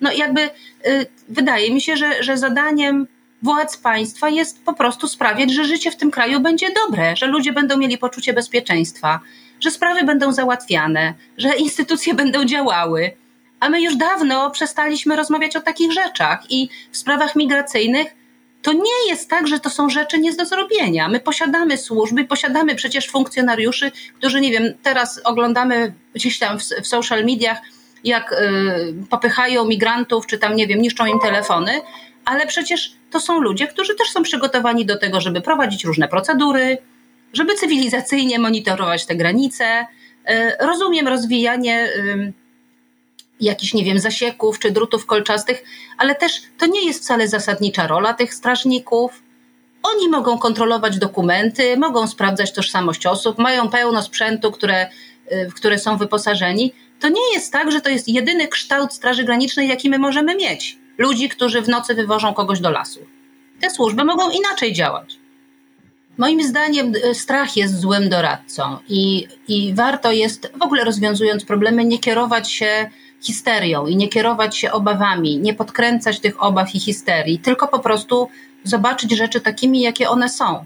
[0.00, 0.40] No jakby
[0.86, 3.06] y, wydaje mi się, że, że zadaniem
[3.42, 7.52] władz państwa jest po prostu sprawiać, że życie w tym kraju będzie dobre, że ludzie
[7.52, 9.20] będą mieli poczucie bezpieczeństwa,
[9.60, 13.10] że sprawy będą załatwiane, że instytucje będą działały.
[13.60, 18.06] A my już dawno przestaliśmy rozmawiać o takich rzeczach i w sprawach migracyjnych
[18.62, 21.08] to nie jest tak, że to są rzeczy nie do zrobienia.
[21.08, 26.86] My posiadamy służby, posiadamy przecież funkcjonariuszy, którzy, nie wiem, teraz oglądamy gdzieś tam w, w
[26.86, 27.58] social mediach,
[28.04, 31.80] jak y, popychają migrantów, czy tam, nie wiem, niszczą im telefony,
[32.24, 36.78] ale przecież to są ludzie, którzy też są przygotowani do tego, żeby prowadzić różne procedury,
[37.32, 39.86] żeby cywilizacyjnie monitorować te granice.
[40.24, 41.88] E, rozumiem rozwijanie
[43.40, 45.64] jakichś, nie wiem, zasieków czy drutów kolczastych,
[45.98, 49.22] ale też to nie jest wcale zasadnicza rola tych strażników.
[49.82, 54.90] Oni mogą kontrolować dokumenty, mogą sprawdzać tożsamość osób, mają pełno sprzętu, które,
[55.32, 56.72] y, w które są wyposażeni.
[57.00, 60.78] To nie jest tak, że to jest jedyny kształt Straży Granicznej, jaki my możemy mieć.
[60.98, 63.00] Ludzi, którzy w nocy wywożą kogoś do lasu.
[63.60, 65.18] Te służby mogą inaczej działać.
[66.18, 71.84] Moim zdaniem y, strach jest złym doradcą i, i warto jest, w ogóle rozwiązując problemy,
[71.84, 72.90] nie kierować się
[73.22, 78.28] histerią i nie kierować się obawami, nie podkręcać tych obaw i histerii, tylko po prostu
[78.64, 80.64] zobaczyć rzeczy takimi, jakie one są.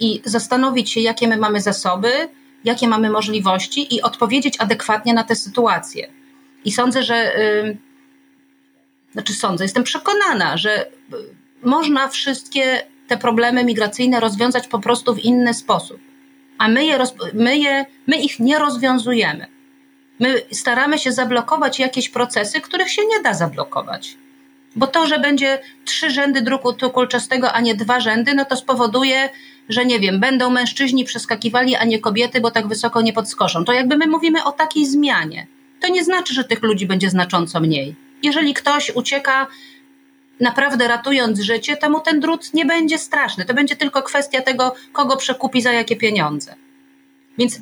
[0.00, 2.28] i zastanowić się, jakie my mamy zasoby,
[2.64, 6.08] jakie mamy możliwości i odpowiedzieć adekwatnie na tę sytuację.
[6.64, 7.32] I sądzę, że.
[9.12, 10.90] Znaczy, sądzę, jestem przekonana, że y,
[11.62, 16.00] można wszystkie te problemy migracyjne rozwiązać po prostu w inny sposób.
[16.58, 16.98] A my, je,
[17.34, 19.46] my, je, my ich nie rozwiązujemy.
[20.18, 24.16] My staramy się zablokować jakieś procesy, których się nie da zablokować.
[24.76, 29.28] Bo to, że będzie trzy rzędy druku kulczastego, a nie dwa rzędy, no to spowoduje,
[29.68, 33.64] że nie wiem, będą mężczyźni przeskakiwali, a nie kobiety, bo tak wysoko nie podskoczą.
[33.64, 35.46] To jakby my mówimy o takiej zmianie.
[35.80, 37.94] To nie znaczy, że tych ludzi będzie znacząco mniej.
[38.22, 39.46] Jeżeli ktoś ucieka
[40.40, 43.44] naprawdę ratując życie, temu ten drut nie będzie straszny.
[43.44, 46.54] To będzie tylko kwestia tego, kogo przekupi za jakie pieniądze.
[47.38, 47.58] Więc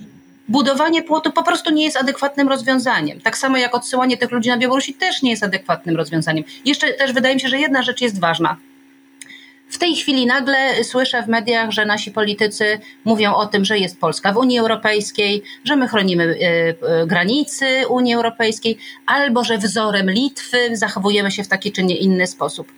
[0.50, 3.20] budowanie płotu po prostu nie jest adekwatnym rozwiązaniem.
[3.20, 6.44] Tak samo jak odsyłanie tych ludzi na Białorusi też nie jest adekwatnym rozwiązaniem.
[6.64, 8.56] Jeszcze też wydaje mi się, że jedna rzecz jest ważna.
[9.68, 14.00] W tej chwili nagle słyszę w mediach, że nasi politycy mówią o tym, że jest
[14.00, 16.36] Polska w Unii Europejskiej, że my chronimy y,
[17.02, 22.26] y, granicy Unii Europejskiej, albo że wzorem Litwy zachowujemy się w taki czy nie inny
[22.26, 22.72] sposób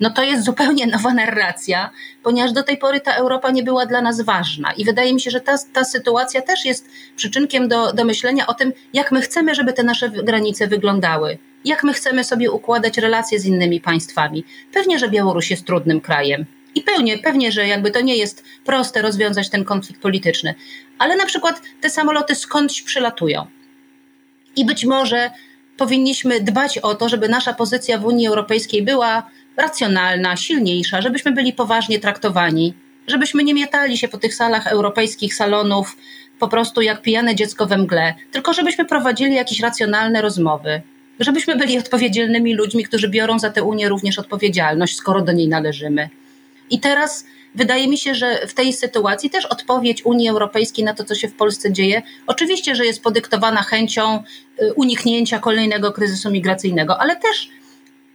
[0.00, 1.90] no to jest zupełnie nowa narracja,
[2.22, 4.72] ponieważ do tej pory ta Europa nie była dla nas ważna.
[4.72, 8.54] I wydaje mi się, że ta, ta sytuacja też jest przyczynkiem do, do myślenia o
[8.54, 11.38] tym, jak my chcemy, żeby te nasze granice wyglądały.
[11.64, 14.44] Jak my chcemy sobie układać relacje z innymi państwami.
[14.72, 16.46] Pewnie, że Białoruś jest trudnym krajem.
[16.74, 20.54] I pewnie, pewnie, że jakby to nie jest proste rozwiązać ten konflikt polityczny.
[20.98, 23.46] Ale na przykład te samoloty skądś przylatują.
[24.56, 25.30] I być może
[25.76, 31.52] powinniśmy dbać o to, żeby nasza pozycja w Unii Europejskiej była racjonalna, silniejsza, żebyśmy byli
[31.52, 32.74] poważnie traktowani,
[33.06, 35.96] żebyśmy nie mietali się po tych salach europejskich salonów
[36.38, 40.82] po prostu jak pijane dziecko we mgle, tylko żebyśmy prowadzili jakieś racjonalne rozmowy,
[41.20, 46.08] żebyśmy byli odpowiedzialnymi ludźmi, którzy biorą za tę Unię również odpowiedzialność, skoro do niej należymy.
[46.70, 51.04] I teraz wydaje mi się, że w tej sytuacji też odpowiedź Unii Europejskiej na to,
[51.04, 54.22] co się w Polsce dzieje, oczywiście, że jest podyktowana chęcią
[54.62, 57.50] y, uniknięcia kolejnego kryzysu migracyjnego, ale też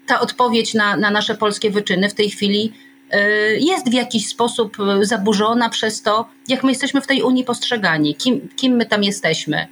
[0.05, 2.73] ta odpowiedź na, na nasze polskie wyczyny w tej chwili
[3.13, 3.17] y,
[3.59, 8.15] jest w jakiś sposób y, zaburzona przez to, jak my jesteśmy w tej Unii postrzegani,
[8.15, 9.67] kim, kim my tam jesteśmy.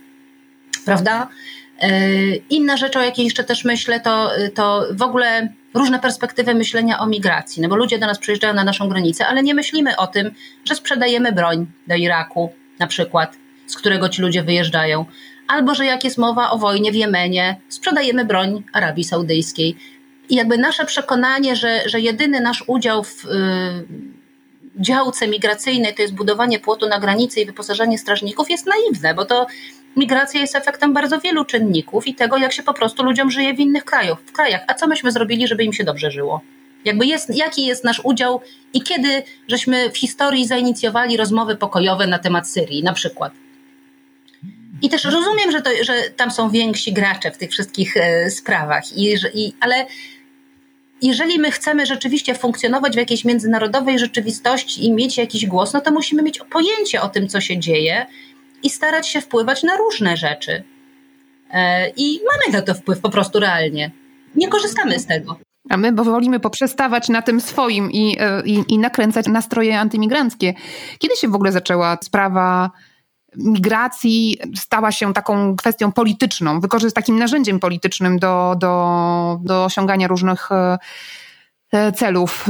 [0.85, 1.27] Prawda?
[1.83, 6.99] Y, inna rzecz, o jakiej jeszcze też myślę, to, to w ogóle różne perspektywy myślenia
[6.99, 7.61] o migracji.
[7.61, 10.31] No bo ludzie do nas przyjeżdżają na naszą granicę, ale nie myślimy o tym,
[10.65, 15.05] że sprzedajemy broń do Iraku, na przykład, z którego ci ludzie wyjeżdżają.
[15.47, 19.75] Albo że jak jest mowa o wojnie w Jemenie, sprzedajemy broń Arabii Saudyjskiej.
[20.31, 23.29] I jakby nasze przekonanie, że, że jedyny nasz udział w y,
[24.75, 29.47] działce migracyjnej to jest budowanie płotu na granicy i wyposażenie strażników jest naiwne, bo to
[29.95, 33.59] migracja jest efektem bardzo wielu czynników i tego, jak się po prostu ludziom żyje w
[33.59, 34.17] innych krajach.
[34.25, 34.61] W krajach.
[34.67, 36.41] A co myśmy zrobili, żeby im się dobrze żyło?
[36.85, 38.41] Jakby jest, jaki jest nasz udział
[38.73, 43.33] i kiedy żeśmy w historii zainicjowali rozmowy pokojowe na temat Syrii, na przykład.
[44.81, 48.97] I też rozumiem, że, to, że tam są więksi gracze w tych wszystkich e, sprawach,
[48.97, 49.85] i, i, ale
[51.01, 55.91] jeżeli my chcemy rzeczywiście funkcjonować w jakiejś międzynarodowej rzeczywistości i mieć jakiś głos, no to
[55.91, 58.05] musimy mieć pojęcie o tym, co się dzieje
[58.63, 60.63] i starać się wpływać na różne rzeczy.
[61.51, 63.91] E, I mamy na to wpływ po prostu realnie.
[64.35, 65.39] Nie korzystamy z tego.
[65.69, 70.53] A my bo wolimy poprzestawać na tym swoim i, e, i, i nakręcać nastroje antymigranckie.
[70.99, 72.71] Kiedy się w ogóle zaczęła sprawa
[73.37, 80.51] migracji stała się taką kwestią polityczną, wykorzystać takim narzędziem politycznym do, do, do osiągania różnych
[80.51, 80.77] e,
[81.71, 82.47] e, celów.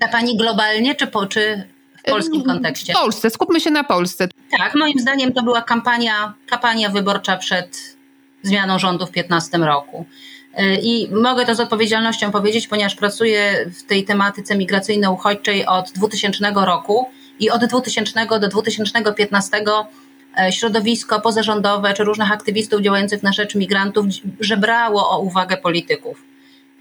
[0.00, 1.68] Na pani globalnie czy, po, czy
[1.98, 2.92] w polskim kontekście?
[2.92, 4.28] W Polsce, skupmy się na Polsce.
[4.58, 7.96] Tak, moim zdaniem to była kampania, kampania wyborcza przed
[8.42, 10.06] zmianą rządu w 2015 roku.
[10.54, 16.52] E, I mogę to z odpowiedzialnością powiedzieć, ponieważ pracuję w tej tematyce migracyjno-uchodźczej od 2000
[16.54, 17.06] roku
[17.40, 20.07] i od 2000 do 2015 E,
[20.50, 24.06] środowisko pozarządowe czy różnych aktywistów działających na rzecz migrantów
[24.40, 26.24] żebrało o uwagę polityków.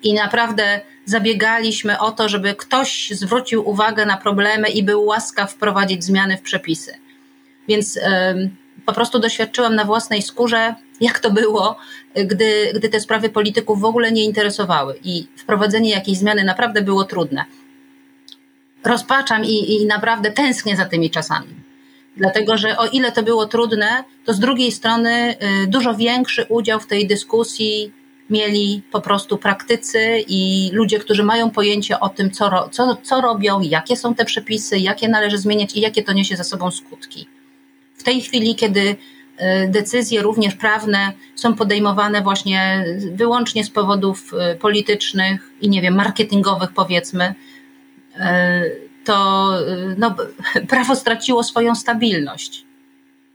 [0.03, 6.03] I naprawdę zabiegaliśmy o to, żeby ktoś zwrócił uwagę na problemy i był łaskaw wprowadzić
[6.03, 6.93] zmiany w przepisy.
[7.67, 7.99] Więc
[8.85, 11.77] po prostu doświadczyłam na własnej skórze, jak to było,
[12.15, 17.03] gdy, gdy te sprawy polityków w ogóle nie interesowały i wprowadzenie jakiejś zmiany naprawdę było
[17.03, 17.45] trudne.
[18.83, 21.56] Rozpaczam i, i naprawdę tęsknię za tymi czasami.
[22.17, 26.79] Dlatego, że o ile to było trudne, to z drugiej strony y, dużo większy udział
[26.79, 27.91] w tej dyskusji
[28.29, 33.61] mieli po prostu praktycy i ludzie, którzy mają pojęcie o tym, co, co, co robią,
[33.61, 37.27] jakie są te przepisy, jakie należy zmieniać i jakie to niesie za sobą skutki.
[37.95, 38.95] W tej chwili, kiedy y,
[39.67, 46.71] decyzje również prawne są podejmowane właśnie wyłącznie z powodów y, politycznych i nie wiem, marketingowych
[46.71, 47.33] powiedzmy,
[49.07, 49.51] to
[49.97, 50.15] no,
[50.69, 52.65] prawo straciło swoją stabilność.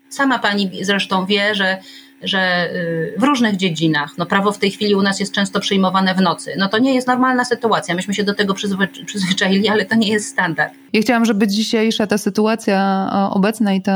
[0.09, 1.79] Sama pani zresztą wie, że
[2.23, 6.15] że y, w różnych dziedzinach, no prawo w tej chwili u nas jest często przyjmowane
[6.15, 6.55] w nocy.
[6.59, 7.95] No to nie jest normalna sytuacja.
[7.95, 8.55] Myśmy się do tego
[9.07, 10.73] przyzwyczaili, ale to nie jest standard.
[10.93, 13.93] Ja chciałam, żeby dzisiejsza ta sytuacja obecna i to,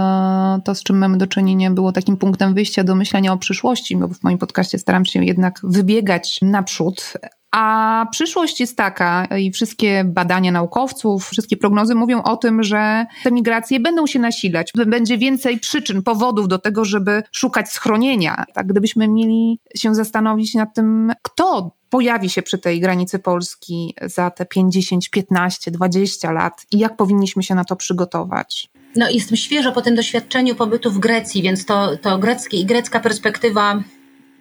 [0.65, 4.09] to, z czym mamy do czynienia, było takim punktem wyjścia do myślenia o przyszłości, bo
[4.09, 7.13] w moim podcaście staram się jednak wybiegać naprzód,
[7.57, 13.33] a przyszłość jest taka i wszystkie badania naukowców, wszystkie prognozy mówią o tym, że te
[13.33, 14.73] migracje będą się nasilać.
[14.87, 18.45] Będzie więcej przyczyn, powodów do tego, żeby szukać schronienia.
[18.55, 24.31] Tak, gdybyśmy mieli się zastanowić nad tym, kto pojawi się przy tej granicy Polski za
[24.31, 28.69] te 50, 15, 20 lat i jak powinniśmy się na to przygotować?
[28.97, 33.01] No, jestem świeżo po tym doświadczeniu pobytu w Grecji, więc to, to greckie i grecka
[33.01, 33.83] perspektywa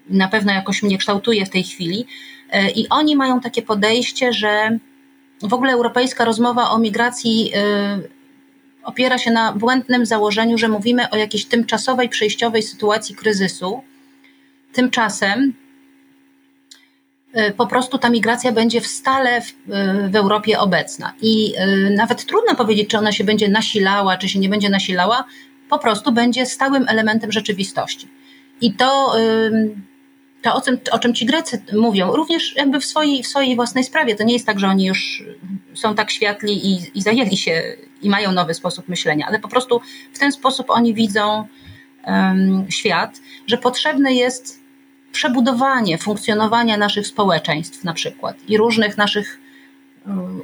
[0.10, 2.06] na pewno jakoś mnie kształtuje w tej chwili.
[2.52, 4.80] E, I oni mają takie podejście, że
[5.42, 8.00] w ogóle europejska rozmowa o migracji e,
[8.84, 13.82] opiera się na błędnym założeniu, że mówimy o jakiejś tymczasowej, przejściowej sytuacji kryzysu.
[14.74, 15.54] Tymczasem
[17.34, 19.54] e, po prostu ta migracja będzie w stale w,
[20.12, 21.14] w, Europie obecna.
[21.22, 21.54] I
[21.98, 25.24] nawet trudno powiedzieć, czy ona się będzie nasilała, czy się nie będzie nasilała,
[25.70, 28.08] po prostu będzie stałym elementem rzeczywistości.
[28.62, 29.16] I to
[30.46, 33.84] to o czym, o czym ci Grecy mówią, również jakby w swojej, w swojej własnej
[33.84, 34.16] sprawie.
[34.16, 35.24] To nie jest tak, że oni już
[35.74, 37.64] są tak światli i, i zajęli się
[38.02, 39.82] i mają nowy sposób myślenia, ale po prostu
[40.14, 41.48] w ten sposób oni widzą
[42.08, 44.60] um, świat, że potrzebne jest
[45.12, 49.40] przebudowanie funkcjonowania naszych społeczeństw na przykład i różnych naszych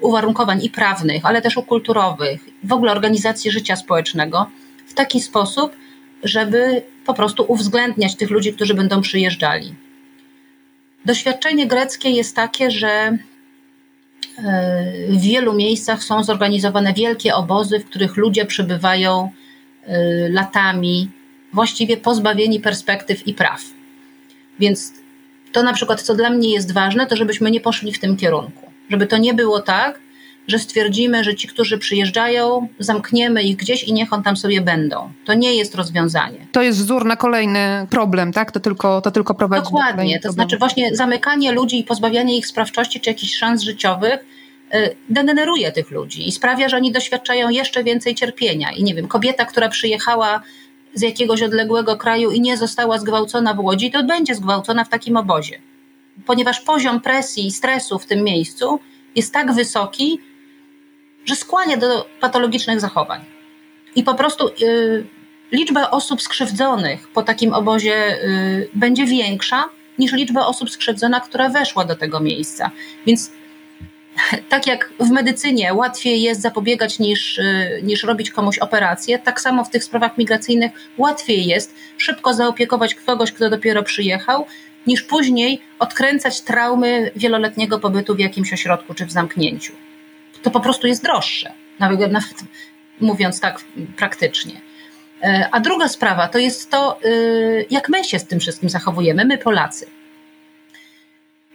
[0.02, 4.46] uwarunkowań i prawnych, ale też kulturowych, w ogóle organizacji życia społecznego
[4.88, 5.72] w taki sposób,
[6.24, 9.76] żeby po prostu uwzględniać tych ludzi, którzy będą przyjeżdżali.
[11.06, 13.18] Doświadczenie greckie jest takie, że e,
[15.10, 19.32] w wielu miejscach są zorganizowane wielkie obozy, w których ludzie przebywają
[19.84, 21.10] e, latami,
[21.54, 23.62] właściwie pozbawieni perspektyw i praw.
[24.60, 24.94] Więc
[25.52, 28.72] to na przykład, co dla mnie jest ważne, to żebyśmy nie poszli w tym kierunku.
[28.90, 30.00] Żeby to nie było tak,
[30.48, 35.12] że stwierdzimy, że ci, którzy przyjeżdżają, zamkniemy ich gdzieś i niech on tam sobie będą.
[35.26, 36.48] To nie jest rozwiązanie.
[36.52, 38.52] To jest wzór na kolejny problem, tak?
[38.52, 40.20] To tylko, to tylko prowadzi Dokładnie.
[40.20, 44.26] do To znaczy właśnie zamykanie ludzi i pozbawianie ich sprawczości czy jakichś szans życiowych
[44.74, 48.72] y, degeneruje tych ludzi i sprawia, że oni doświadczają jeszcze więcej cierpienia.
[48.72, 50.42] I nie wiem, kobieta, która przyjechała
[50.94, 55.18] z jakiegoś odległego kraju i nie została zgwałcona w Łodzi, to będzie zgwałcona w takim
[55.18, 55.60] obozie.
[56.26, 58.80] Ponieważ poziom presji i stresu w tym miejscu
[59.16, 60.20] jest tak wysoki,
[61.26, 63.22] że skłania do patologicznych zachowań.
[63.96, 65.06] I po prostu y,
[65.52, 69.70] liczba osób skrzywdzonych po takim obozie y, będzie większa
[70.00, 72.72] niż liczba osób skrzywdzona, która weszła do tego miejsca.
[73.06, 73.32] Więc
[74.50, 79.64] tak jak w medycynie łatwiej jest zapobiegać niż, y, niż robić komuś operację, tak samo
[79.64, 84.46] w tych sprawach migracyjnych łatwiej jest szybko zaopiekować kogoś, kto dopiero przyjechał,
[84.88, 89.74] niż później odkręcać traumy wieloletniego pobytu w jakimś ośrodku czy w zamknięciu
[90.44, 92.36] to po prostu jest droższe, nawet, nawet
[93.02, 93.62] mówiąc tak
[93.98, 94.62] praktycznie.
[95.24, 97.10] E, a druga sprawa to jest to, e,
[97.70, 99.88] jak my się z tym wszystkim zachowujemy, my Polacy.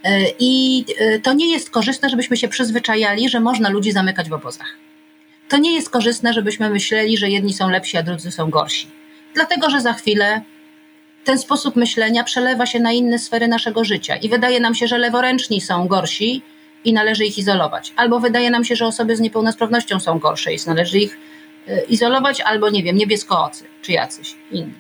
[0.04, 0.84] E, I
[1.22, 4.76] to nie jest korzystne, żebyśmy się przyzwyczajali, że można ludzi zamykać w obozach.
[5.48, 8.86] To nie jest korzystne, żebyśmy myśleli, że jedni są lepsi, a drudzy są gorsi.
[9.34, 10.42] Dlatego, że za chwilę
[11.24, 14.98] ten sposób myślenia przelewa się na inne sfery naszego życia i wydaje nam się, że
[14.98, 16.42] leworęczni są gorsi,
[16.86, 17.92] i należy ich izolować.
[17.96, 21.18] Albo wydaje nam się, że osoby z niepełnosprawnością są gorsze i należy ich
[21.68, 24.74] e, izolować, albo nie wiem, niebieskoocy czy jacyś inni.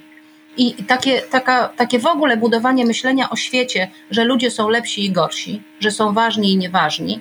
[0.56, 5.10] I takie, taka, takie w ogóle budowanie myślenia o świecie, że ludzie są lepsi i
[5.10, 7.20] gorsi, że są ważni i nieważni,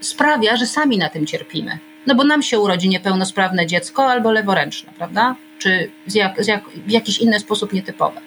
[0.00, 1.78] sprawia, że sami na tym cierpimy.
[2.06, 5.36] No bo nam się urodzi niepełnosprawne dziecko albo leworęczne, prawda?
[5.58, 8.20] Czy z jak, z jak, w jakiś inny sposób nietypowe.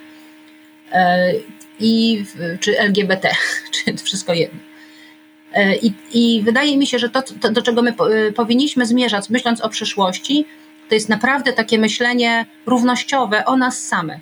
[0.93, 1.43] Yy,
[1.79, 2.25] i,
[2.59, 3.29] czy LGBT,
[3.73, 4.70] czy wszystko jedno.
[5.53, 9.29] E, I, I, wydaje mi się, że to, to, do czego my e, powinniśmy zmierzać,
[9.29, 10.45] myśląc o przyszłości,
[10.89, 14.21] to jest naprawdę takie myślenie równościowe o nas samych.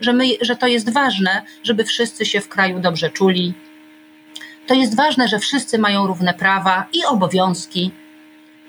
[0.00, 3.54] Że, my, że to jest ważne, żeby wszyscy się w kraju dobrze czuli.
[4.66, 7.90] To jest ważne, że wszyscy mają równe prawa i obowiązki.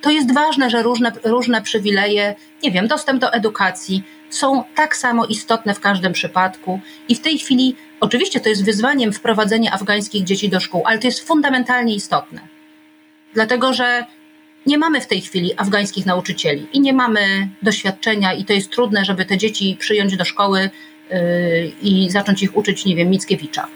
[0.01, 5.25] To jest ważne, że różne, różne przywileje, nie wiem, dostęp do edukacji są tak samo
[5.25, 6.79] istotne w każdym przypadku.
[7.09, 11.07] I w tej chwili Oczywiście to jest wyzwaniem wprowadzenie afgańskich dzieci do szkół, ale to
[11.07, 12.41] jest fundamentalnie istotne.
[13.33, 14.05] Dlatego, że
[14.65, 19.05] nie mamy w tej chwili afgańskich nauczycieli i nie mamy doświadczenia, i to jest trudne,
[19.05, 20.69] żeby te dzieci przyjąć do szkoły
[21.09, 21.17] yy,
[21.81, 23.67] i zacząć ich uczyć, nie wiem, Mickiewicza.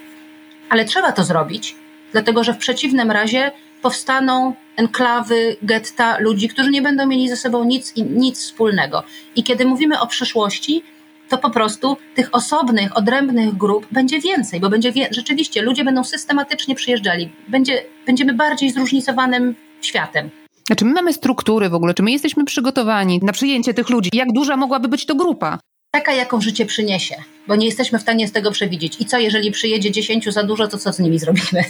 [0.69, 1.75] Ale trzeba to zrobić,
[2.11, 3.51] dlatego że w przeciwnym razie
[3.81, 9.03] powstaną enklawy, getta ludzi, którzy nie będą mieli ze sobą nic, nic wspólnego.
[9.35, 10.83] I kiedy mówimy o przyszłości,
[11.31, 16.03] to po prostu tych osobnych, odrębnych grup będzie więcej, bo będzie wie, rzeczywiście ludzie będą
[16.03, 17.31] systematycznie przyjeżdżali.
[17.47, 20.29] Będzie, będziemy bardziej zróżnicowanym światem.
[20.71, 21.93] A czy my mamy struktury w ogóle?
[21.93, 24.09] Czy my jesteśmy przygotowani na przyjęcie tych ludzi?
[24.13, 25.59] Jak duża mogłaby być to grupa?
[25.91, 27.15] Taka, jaką życie przyniesie,
[27.47, 29.01] bo nie jesteśmy w stanie z tego przewidzieć.
[29.01, 31.63] I co, jeżeli przyjedzie dziesięciu za dużo, to co z nimi zrobimy?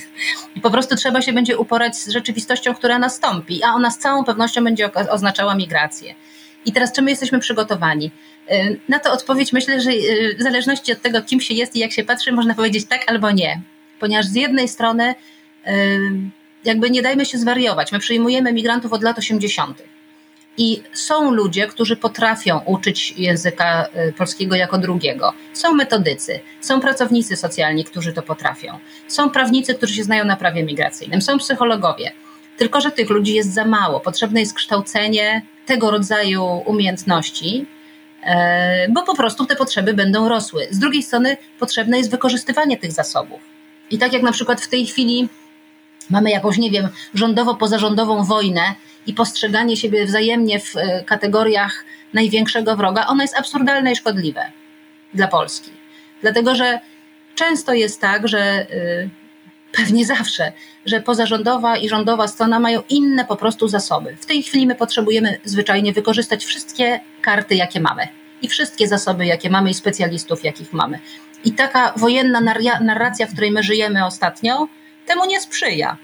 [0.55, 4.23] I po prostu trzeba się będzie uporać z rzeczywistością, która nastąpi, a ona z całą
[4.23, 6.15] pewnością będzie oznaczała migrację.
[6.65, 8.11] I teraz, czy my jesteśmy przygotowani?
[8.51, 11.79] Y, na to odpowiedź myślę, że y, w zależności od tego, kim się jest i
[11.79, 13.61] jak się patrzy, można powiedzieć tak albo nie.
[13.99, 15.15] Ponieważ z jednej strony,
[15.67, 15.71] y,
[16.65, 17.91] jakby nie dajmy się zwariować.
[17.91, 19.83] My przyjmujemy migrantów od lat 80.
[20.57, 23.87] I są ludzie, którzy potrafią uczyć języka
[24.17, 25.33] polskiego jako drugiego.
[25.53, 28.79] Są metodycy, są pracownicy socjalni, którzy to potrafią.
[29.07, 32.11] Są prawnicy, którzy się znają na prawie migracyjnym, są psychologowie.
[32.61, 33.99] Tylko, że tych ludzi jest za mało.
[33.99, 37.65] Potrzebne jest kształcenie tego rodzaju umiejętności,
[38.23, 40.67] e, bo po prostu te potrzeby będą rosły.
[40.69, 43.39] Z drugiej strony potrzebne jest wykorzystywanie tych zasobów.
[43.91, 45.29] I tak jak na przykład w tej chwili
[46.09, 48.75] mamy jakąś, nie wiem, rządowo-pozarządową wojnę
[49.07, 54.51] i postrzeganie siebie wzajemnie w e, kategoriach największego wroga, ono jest absurdalne i szkodliwe
[55.13, 55.71] dla Polski.
[56.21, 56.79] Dlatego, że
[57.35, 58.65] często jest tak, że e,
[59.71, 60.51] pewnie zawsze,
[60.85, 64.15] że pozarządowa i rządowa strona mają inne po prostu zasoby.
[64.15, 68.07] W tej chwili my potrzebujemy zwyczajnie wykorzystać wszystkie karty, jakie mamy
[68.41, 70.99] i wszystkie zasoby, jakie mamy i specjalistów, jakich mamy.
[71.45, 72.41] I taka wojenna
[72.81, 74.67] narracja, w której my żyjemy ostatnio,
[75.05, 75.97] temu nie sprzyja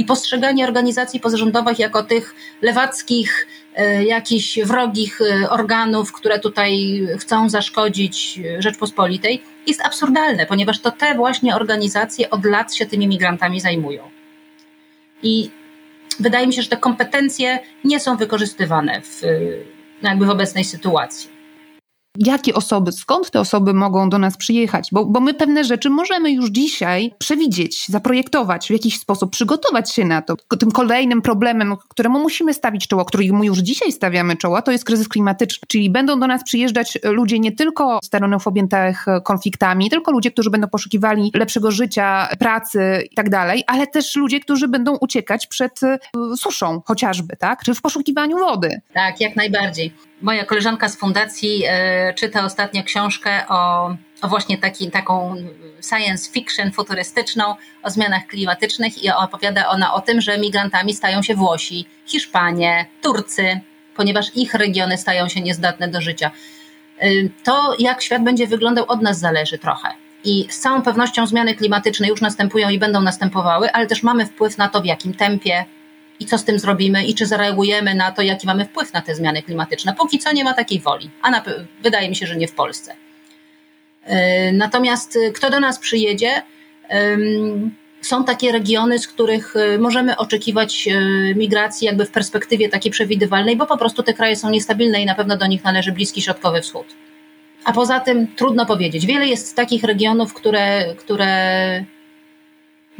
[0.00, 7.48] i postrzeganie organizacji pozarządowych jako tych lewackich, e, jakichś wrogich e, organów, które tutaj chcą
[7.48, 14.02] zaszkodzić Rzeczpospolitej, jest absurdalne, ponieważ to te właśnie organizacje od lat się tymi migrantami zajmują.
[15.22, 15.50] I
[16.20, 19.22] wydaje mi się, że te kompetencje nie są wykorzystywane w,
[20.02, 21.39] jakby w obecnej sytuacji
[22.18, 26.32] jakie osoby, skąd te osoby mogą do nas przyjechać, bo, bo my pewne rzeczy możemy
[26.32, 30.36] już dzisiaj przewidzieć, zaprojektować w jakiś sposób, przygotować się na to.
[30.58, 35.08] Tym kolejnym problemem, któremu musimy stawić czoło, któremu już dzisiaj stawiamy czoła, to jest kryzys
[35.08, 40.30] klimatyczny, czyli będą do nas przyjeżdżać ludzie nie tylko z terenów objętych konfliktami, tylko ludzie,
[40.30, 45.46] którzy będą poszukiwali lepszego życia, pracy i tak dalej, ale też ludzie, którzy będą uciekać
[45.46, 45.80] przed
[46.36, 47.62] suszą chociażby, tak?
[47.64, 48.80] Czy w poszukiwaniu wody.
[48.94, 50.09] Tak, jak najbardziej.
[50.22, 53.90] Moja koleżanka z fundacji e, czyta ostatnio książkę o,
[54.22, 55.36] o właśnie taki, taką
[55.88, 61.34] science fiction futurystyczną o zmianach klimatycznych i opowiada ona o tym, że migrantami stają się
[61.34, 63.60] Włosi, Hiszpanie, Turcy,
[63.96, 66.30] ponieważ ich regiony stają się niezdatne do życia.
[66.98, 67.08] E,
[67.44, 69.88] to, jak świat będzie wyglądał, od nas zależy trochę.
[70.24, 74.58] I z całą pewnością zmiany klimatyczne już następują i będą następowały, ale też mamy wpływ
[74.58, 75.64] na to, w jakim tempie,
[76.20, 79.14] i co z tym zrobimy i czy zareagujemy na to, jaki mamy wpływ na te
[79.14, 79.94] zmiany klimatyczne.
[79.98, 81.42] Póki co nie ma takiej woli, a na,
[81.82, 82.94] wydaje mi się, że nie w Polsce.
[84.04, 86.42] E, natomiast e, kto do nas przyjedzie,
[88.00, 90.88] są takie regiony, z których e, możemy oczekiwać
[91.36, 95.14] migracji jakby w perspektywie takiej przewidywalnej, bo po prostu te kraje są niestabilne i na
[95.14, 96.86] pewno do nich należy Bliski Środkowy Wschód.
[97.64, 99.06] A poza tym trudno powiedzieć.
[99.06, 101.84] Wiele jest takich regionów, które, które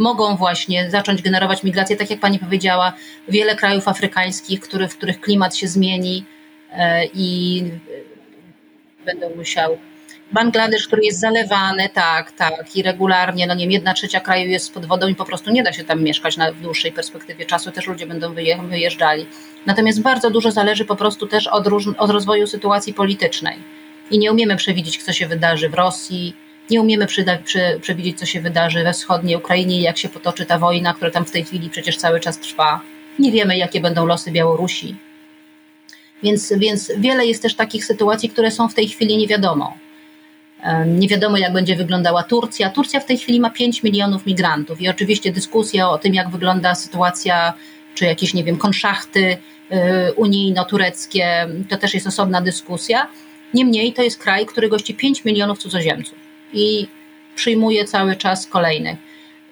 [0.00, 2.92] mogą właśnie zacząć generować migrację, tak jak pani powiedziała,
[3.28, 6.24] wiele krajów afrykańskich, który, w których klimat się zmieni
[6.72, 7.62] e, i
[9.04, 9.78] będą musiał.
[10.32, 14.74] Bangladesz, który jest zalewany, tak, tak, i regularnie, no nie wiem, jedna trzecia kraju jest
[14.74, 17.70] pod wodą i po prostu nie da się tam mieszkać na, w dłuższej perspektywie czasu,
[17.70, 18.34] też ludzie będą
[18.68, 19.26] wyjeżdżali.
[19.66, 23.56] Natomiast bardzo dużo zależy po prostu też od, róż, od rozwoju sytuacji politycznej.
[24.10, 26.36] I nie umiemy przewidzieć, co się wydarzy w Rosji,
[26.70, 30.58] nie umiemy przyda, przy, przewidzieć, co się wydarzy we wschodniej Ukrainie, jak się potoczy ta
[30.58, 32.80] wojna, która tam w tej chwili przecież cały czas trwa.
[33.18, 34.96] Nie wiemy, jakie będą losy Białorusi.
[36.22, 39.76] Więc, więc wiele jest też takich sytuacji, które są w tej chwili nie wiadomo.
[40.86, 42.70] Nie wiadomo, jak będzie wyglądała Turcja.
[42.70, 46.74] Turcja w tej chwili ma 5 milionów migrantów i oczywiście dyskusja o tym, jak wygląda
[46.74, 47.52] sytuacja,
[47.94, 49.76] czy jakieś, nie wiem, konszachty y,
[50.16, 53.06] unijno-tureckie, to też jest osobna dyskusja.
[53.54, 56.19] Niemniej to jest kraj, który gości 5 milionów cudzoziemców
[56.52, 56.88] i
[57.34, 58.98] przyjmuje cały czas kolejnych.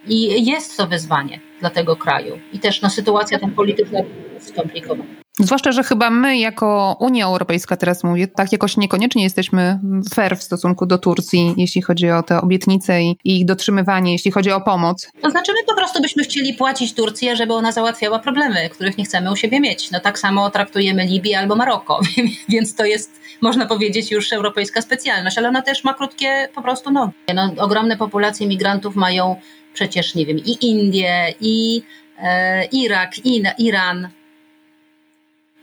[0.07, 2.39] I jest to wyzwanie dla tego kraju.
[2.53, 3.99] I też no, sytuacja tam polityczna
[4.35, 5.05] jest skomplikowana.
[5.41, 9.81] Zwłaszcza, że chyba my jako Unia Europejska, teraz mówię, tak jakoś niekoniecznie jesteśmy
[10.15, 14.51] fair w stosunku do Turcji, jeśli chodzi o te obietnice i ich dotrzymywanie, jeśli chodzi
[14.51, 15.11] o pomoc.
[15.23, 19.05] To znaczy my po prostu byśmy chcieli płacić Turcji, żeby ona załatwiała problemy, których nie
[19.05, 19.91] chcemy u siebie mieć.
[19.91, 22.01] No tak samo traktujemy Libię albo Maroko,
[22.49, 26.91] więc to jest, można powiedzieć, już europejska specjalność, ale ona też ma krótkie po prostu
[26.91, 27.13] nogi.
[27.35, 29.37] No, ogromne populacje migrantów mają
[29.75, 31.83] przecież, nie wiem, i Indie, i
[32.23, 34.09] e, Irak, In, Iran,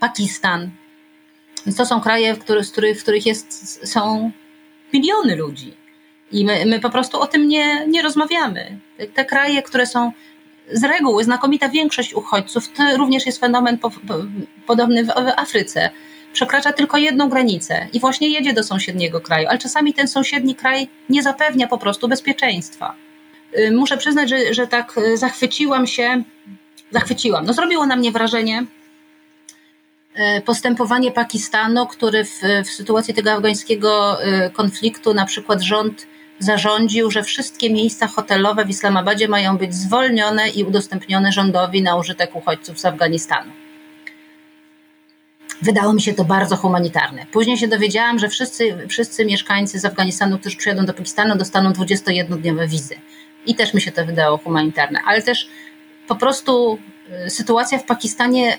[0.08, 0.70] Pakistan.
[1.66, 4.32] Więc to są kraje, w których, w których jest, są
[4.93, 5.74] miliony ludzi.
[6.32, 8.80] I my, my po prostu o tym nie, nie rozmawiamy.
[9.14, 10.12] Te kraje, które są
[10.72, 14.16] z reguły, znakomita większość uchodźców, to również jest fenomen po, po,
[14.68, 15.89] podobny w, w Afryce.
[16.34, 20.88] Przekracza tylko jedną granicę i właśnie jedzie do sąsiedniego kraju, ale czasami ten sąsiedni kraj
[21.10, 22.95] nie zapewnia po prostu bezpieczeństwa.
[23.58, 26.24] Y, muszę przyznać, że, że tak y, zachwyciłam się,
[26.91, 27.45] zachwyciłam.
[27.45, 28.66] No, zrobiło na mnie wrażenie
[30.45, 34.18] postępowanie Pakistanu, który w, w sytuacji tego afgańskiego
[34.53, 36.07] konfliktu, na przykład rząd
[36.39, 42.36] zarządził, że wszystkie miejsca hotelowe w Islamabadzie mają być zwolnione i udostępnione rządowi na użytek
[42.36, 43.51] uchodźców z Afganistanu.
[45.61, 47.26] Wydało mi się to bardzo humanitarne.
[47.32, 52.68] Później się dowiedziałam, że wszyscy, wszyscy mieszkańcy z Afganistanu, którzy przyjadą do Pakistanu, dostaną 21-dniowe
[52.68, 52.95] wizy.
[53.45, 54.99] I też mi się to wydało humanitarne.
[55.05, 55.47] Ale też
[56.07, 56.80] po prostu
[57.26, 58.57] y, sytuacja w Pakistanie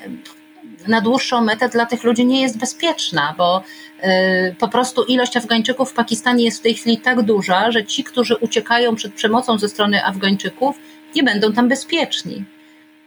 [0.88, 3.62] na dłuższą metę dla tych ludzi nie jest bezpieczna, bo
[4.04, 8.04] y, po prostu ilość Afgańczyków w Pakistanie jest w tej chwili tak duża, że ci,
[8.04, 10.76] którzy uciekają przed przemocą ze strony Afgańczyków,
[11.14, 12.44] nie będą tam bezpieczni.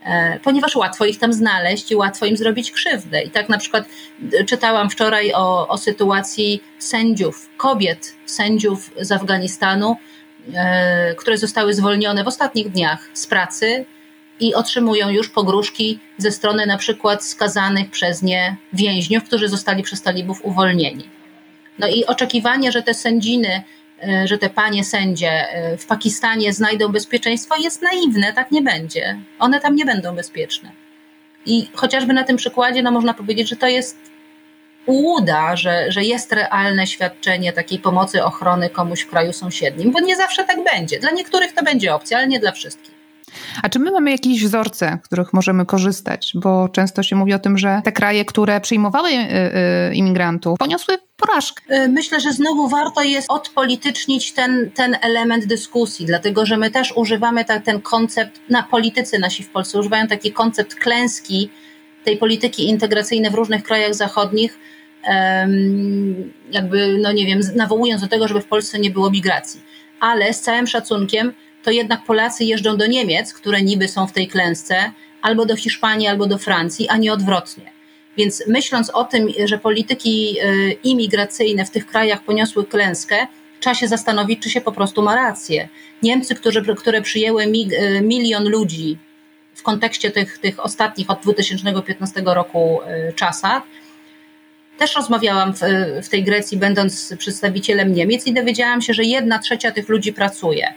[0.05, 3.21] E, ponieważ łatwo ich tam znaleźć i łatwo im zrobić krzywdę.
[3.21, 3.85] I tak na przykład
[4.33, 9.95] y, czytałam wczoraj o, o sytuacji sędziów, kobiet sędziów z Afganistanu,
[10.53, 13.85] e, które zostały zwolnione w ostatnich dniach z pracy
[14.39, 20.01] i otrzymują już pogróżki ze strony na przykład skazanych przez nie więźniów, którzy zostali przez
[20.01, 21.09] talibów uwolnieni.
[21.79, 23.63] No i oczekiwanie, że te sędziny,
[24.03, 29.19] e, że te panie sędzie e, w Pakistanie znajdą bezpieczeństwo jest naiwne, tak nie będzie.
[29.39, 30.71] One tam nie będą bezpieczne.
[31.45, 33.97] I chociażby na tym przykładzie no można powiedzieć, że to jest
[34.85, 40.15] ułuda, że, że jest realne świadczenie takiej pomocy, ochrony komuś w kraju sąsiednim, bo nie
[40.15, 40.99] zawsze tak będzie.
[40.99, 42.98] Dla niektórych to będzie opcja, ale nie dla wszystkich.
[43.63, 46.31] A czy my mamy jakieś wzorce, których możemy korzystać?
[46.35, 49.15] Bo często się mówi o tym, że te kraje, które przyjmowały y,
[49.91, 51.83] y, imigrantów, poniosły porażkę.
[51.83, 56.93] Y, myślę, że znowu warto jest odpolitycznić ten, ten element dyskusji, dlatego że my też
[56.95, 61.49] używamy ta, ten koncept, na politycy nasi w Polsce używają taki koncept klęski
[62.03, 64.59] tej polityki integracyjnej w różnych krajach zachodnich,
[66.51, 69.61] jakby, no nie wiem, nawołując do tego, żeby w Polsce nie było migracji.
[69.99, 74.27] Ale z całym szacunkiem, to jednak Polacy jeżdżą do Niemiec, które niby są w tej
[74.27, 74.91] klęsce,
[75.21, 77.71] albo do Hiszpanii, albo do Francji, a nie odwrotnie.
[78.17, 83.27] Więc myśląc o tym, że polityki y, imigracyjne w tych krajach poniosły klęskę,
[83.59, 85.69] trzeba się zastanowić, czy się po prostu ma rację.
[86.03, 88.97] Niemcy, którzy, które przyjęły y, milion ludzi
[89.55, 92.79] w kontekście tych, tych ostatnich od 2015 roku
[93.09, 93.63] y, czasach,
[94.77, 95.59] też rozmawiałam w,
[96.03, 100.73] w tej Grecji, będąc przedstawicielem Niemiec, i dowiedziałam się, że jedna trzecia tych ludzi pracuje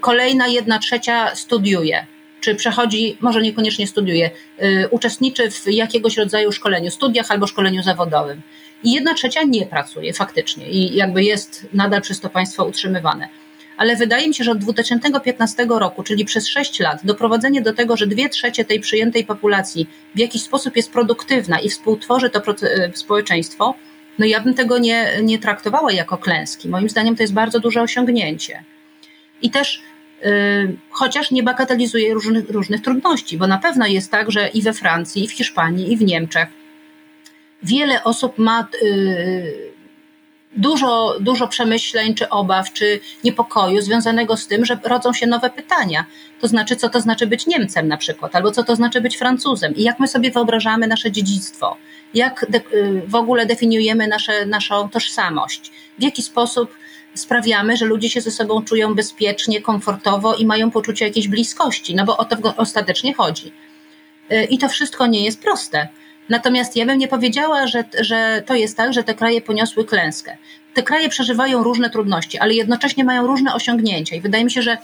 [0.00, 2.06] kolejna jedna trzecia studiuje,
[2.40, 4.30] czy przechodzi, może niekoniecznie studiuje,
[4.62, 8.42] y, uczestniczy w jakiegoś rodzaju szkoleniu, studiach albo szkoleniu zawodowym.
[8.84, 13.28] I jedna trzecia nie pracuje faktycznie i jakby jest nadal przez to państwo utrzymywane.
[13.76, 17.96] Ale wydaje mi się, że od 2015 roku, czyli przez 6 lat, doprowadzenie do tego,
[17.96, 22.92] że dwie trzecie tej przyjętej populacji w jakiś sposób jest produktywna i współtworzy to y,
[22.94, 23.74] społeczeństwo,
[24.18, 26.68] no ja bym tego nie, nie traktowała jako klęski.
[26.68, 28.64] Moim zdaniem to jest bardzo duże osiągnięcie
[29.42, 29.82] i też
[30.24, 34.72] y, chociaż nie bagatelizuje różnych, różnych trudności, bo na pewno jest tak, że i we
[34.72, 36.48] Francji, i w Hiszpanii, i w Niemczech
[37.62, 39.70] wiele osób ma y,
[40.56, 46.04] dużo, dużo przemyśleń, czy obaw, czy niepokoju związanego z tym, że rodzą się nowe pytania.
[46.40, 49.76] To znaczy, co to znaczy być Niemcem na przykład, albo co to znaczy być Francuzem.
[49.76, 51.76] I jak my sobie wyobrażamy nasze dziedzictwo,
[52.14, 56.76] jak y, w ogóle definiujemy nasze, naszą tożsamość, w jaki sposób
[57.14, 62.04] sprawiamy, że ludzie się ze sobą czują bezpiecznie, komfortowo i mają poczucie jakiejś bliskości, no
[62.04, 63.52] bo o to ostatecznie chodzi.
[64.32, 65.88] Y, I to wszystko nie jest proste.
[66.28, 70.36] Natomiast ja bym nie powiedziała, że, że to jest tak, że te kraje poniosły klęskę.
[70.74, 74.78] Te kraje przeżywają różne trudności, ale jednocześnie mają różne osiągnięcia i wydaje mi się, że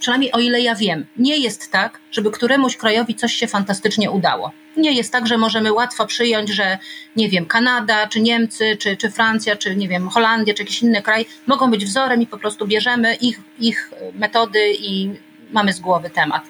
[0.00, 4.52] przynajmniej o ile ja wiem, nie jest tak, żeby któremuś krajowi coś się fantastycznie udało.
[4.76, 6.78] Nie jest tak, że możemy łatwo przyjąć, że
[7.16, 11.02] nie wiem, Kanada, czy Niemcy, czy, czy Francja, czy nie wiem, Holandia, czy jakiś inny
[11.02, 15.10] kraj mogą być wzorem i po prostu bierzemy ich, ich metody i
[15.50, 16.42] mamy z głowy temat.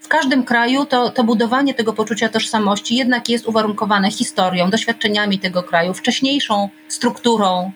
[0.00, 5.62] W każdym kraju to, to budowanie tego poczucia tożsamości jednak jest uwarunkowane historią, doświadczeniami tego
[5.62, 7.72] kraju, wcześniejszą strukturą,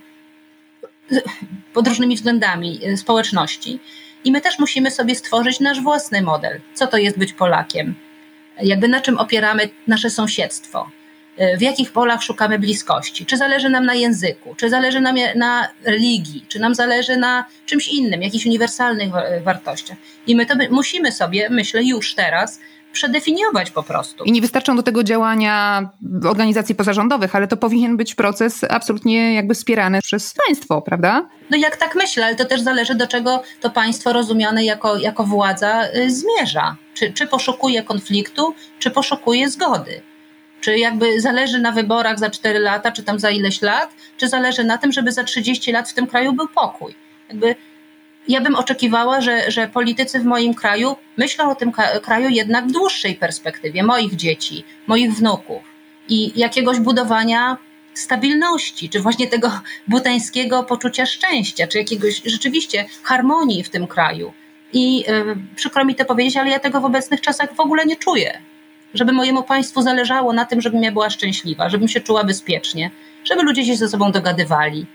[1.73, 3.81] pod różnymi względami y, społeczności.
[4.25, 6.61] I my też musimy sobie stworzyć nasz własny model.
[6.75, 7.95] Co to jest być Polakiem?
[8.63, 10.91] Jakby na czym opieramy nasze sąsiedztwo?
[11.59, 16.45] w jakich polach szukamy bliskości, czy zależy nam na języku, czy zależy nam na religii,
[16.49, 19.09] czy nam zależy na czymś innym, jakichś uniwersalnych
[19.43, 19.97] wartościach.
[20.27, 22.61] I my to musimy sobie, myślę, już teraz
[22.95, 24.25] przedefiniować po prostu.
[24.25, 25.89] I nie wystarczą do tego działania
[26.29, 31.29] organizacji pozarządowych, ale to powinien być proces absolutnie jakby wspierany przez państwo, prawda?
[31.51, 35.25] No jak tak myślę, ale to też zależy do czego to państwo rozumiane jako, jako
[35.25, 36.77] władza y, zmierza.
[36.95, 40.03] Czy, czy poszukuje konfliktu, czy poszukuje zgody.
[40.61, 44.65] Czy jakby zależy na wyborach za 4 lata, czy tam za ileś lat, czy zależy
[44.65, 46.95] na tym, żeby za 30 lat w tym kraju był pokój.
[47.29, 47.55] Jakby
[48.29, 51.73] ja bym oczekiwała, że, że politycy w moim kraju myślą o tym
[52.03, 55.63] kraju jednak w dłuższej perspektywie, moich dzieci, moich wnuków
[56.09, 57.57] i jakiegoś budowania
[57.95, 64.33] stabilności, czy właśnie tego butańskiego poczucia szczęścia, czy jakiegoś rzeczywiście harmonii w tym kraju.
[64.73, 67.97] I yy, przykro mi to powiedzieć, ale ja tego w obecnych czasach w ogóle nie
[67.97, 68.41] czuję.
[68.95, 72.91] Żeby mojemu państwu zależało na tym, żebym ja była szczęśliwa, żebym się czuła bezpiecznie,
[73.25, 74.87] żeby ludzie się ze sobą dogadywali.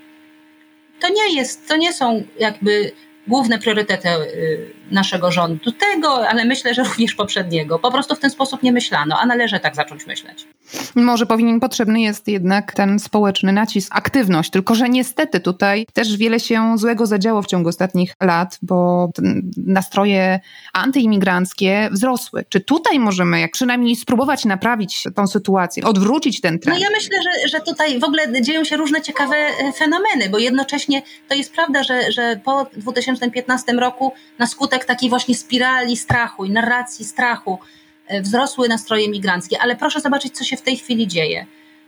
[0.99, 2.91] To nie jest, to nie są jakby
[3.29, 7.79] główne priorytety y, naszego rządu, tego, ale myślę, że również poprzedniego.
[7.79, 10.47] Po prostu w ten sposób nie myślano, a należy tak zacząć myśleć.
[10.95, 16.39] Może powinien potrzebny jest jednak ten społeczny nacisk, aktywność, tylko że niestety tutaj też wiele
[16.39, 19.09] się złego zadziało w ciągu ostatnich lat, bo
[19.57, 20.39] nastroje
[20.73, 22.45] antyimigranckie wzrosły.
[22.49, 26.79] Czy tutaj możemy jak przynajmniej spróbować naprawić tą sytuację, odwrócić ten trend?
[26.79, 30.37] No ja myślę, że, że tutaj w ogóle dzieją się różne ciekawe e, fenomeny, bo
[30.37, 36.45] jednocześnie to jest prawda, że, że po 2015 roku na skutek takiej właśnie spirali strachu
[36.45, 37.59] i narracji strachu
[38.21, 39.61] wzrosły nastroje migranckie.
[39.61, 41.45] Ale proszę zobaczyć, co się w tej chwili dzieje.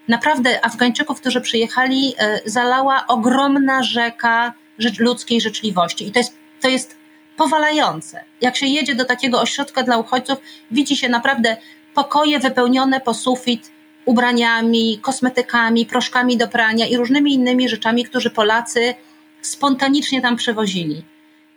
[0.07, 4.53] Naprawdę Afgańczyków, którzy przyjechali, e, zalała ogromna rzeka
[4.99, 6.07] ludzkiej życzliwości.
[6.07, 6.97] I to jest, to jest
[7.37, 8.23] powalające.
[8.41, 10.37] Jak się jedzie do takiego ośrodka dla uchodźców,
[10.71, 11.57] widzi się naprawdę
[11.93, 13.71] pokoje wypełnione po sufit
[14.05, 18.93] ubraniami, kosmetykami, proszkami do prania i różnymi innymi rzeczami, którzy Polacy
[19.41, 21.03] spontanicznie tam przewozili.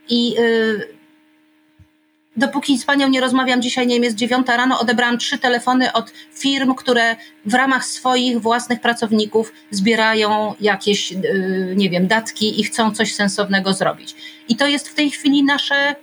[0.09, 0.94] I yy,
[2.36, 6.12] Dopóki z panią nie rozmawiam, dzisiaj nie wiem, jest dziewiąta rano, odebrałam trzy telefony od
[6.32, 7.16] firm, które
[7.47, 13.73] w ramach swoich własnych pracowników zbierają jakieś, y, nie wiem, datki i chcą coś sensownego
[13.73, 14.15] zrobić.
[14.48, 15.94] I to jest w tej chwili nasze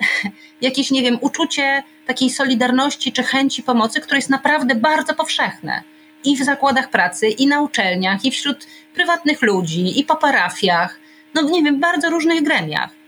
[0.60, 5.82] jakieś, nie wiem, uczucie takiej solidarności czy chęci pomocy, które jest naprawdę bardzo powszechne.
[6.24, 10.98] I w zakładach pracy, i na uczelniach, i wśród prywatnych ludzi, i po parafiach,
[11.34, 12.99] no nie wiem, bardzo różnych gremiach.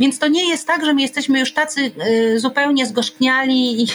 [0.00, 3.86] Więc to nie jest tak, że my jesteśmy już tacy y, zupełnie zgorzkniali i,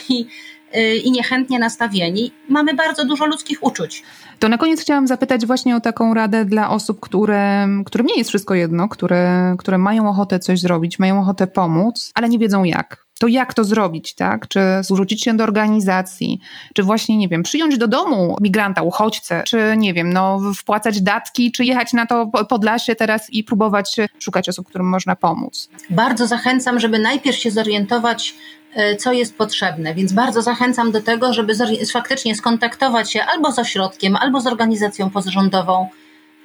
[0.76, 2.32] y, i niechętnie nastawieni.
[2.50, 4.04] Mamy bardzo dużo ludzkich uczuć.
[4.40, 8.30] To na koniec chciałam zapytać właśnie o taką radę dla osób, które, którym nie jest
[8.30, 13.11] wszystko jedno, które, które mają ochotę coś zrobić, mają ochotę pomóc, ale nie wiedzą jak
[13.22, 14.48] to jak to zrobić, tak?
[14.48, 16.40] Czy zwrócić się do organizacji,
[16.74, 21.52] czy właśnie, nie wiem, przyjąć do domu migranta, uchodźcę, czy nie wiem, no, wpłacać datki,
[21.52, 25.70] czy jechać na to Podlasie teraz i próbować szukać osób, którym można pomóc.
[25.90, 28.36] Bardzo zachęcam, żeby najpierw się zorientować,
[28.74, 31.54] e, co jest potrzebne, więc bardzo zachęcam do tego, żeby
[31.92, 35.90] faktycznie skontaktować się albo z ośrodkiem, albo z organizacją pozarządową,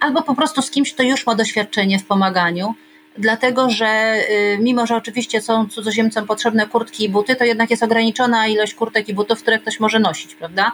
[0.01, 2.75] albo po prostu z kimś, kto już ma doświadczenie w pomaganiu
[3.19, 7.83] dlatego że y, mimo, że oczywiście są cudzoziemcom potrzebne kurtki i buty, to jednak jest
[7.83, 10.73] ograniczona ilość kurtek i butów, które ktoś może nosić, prawda?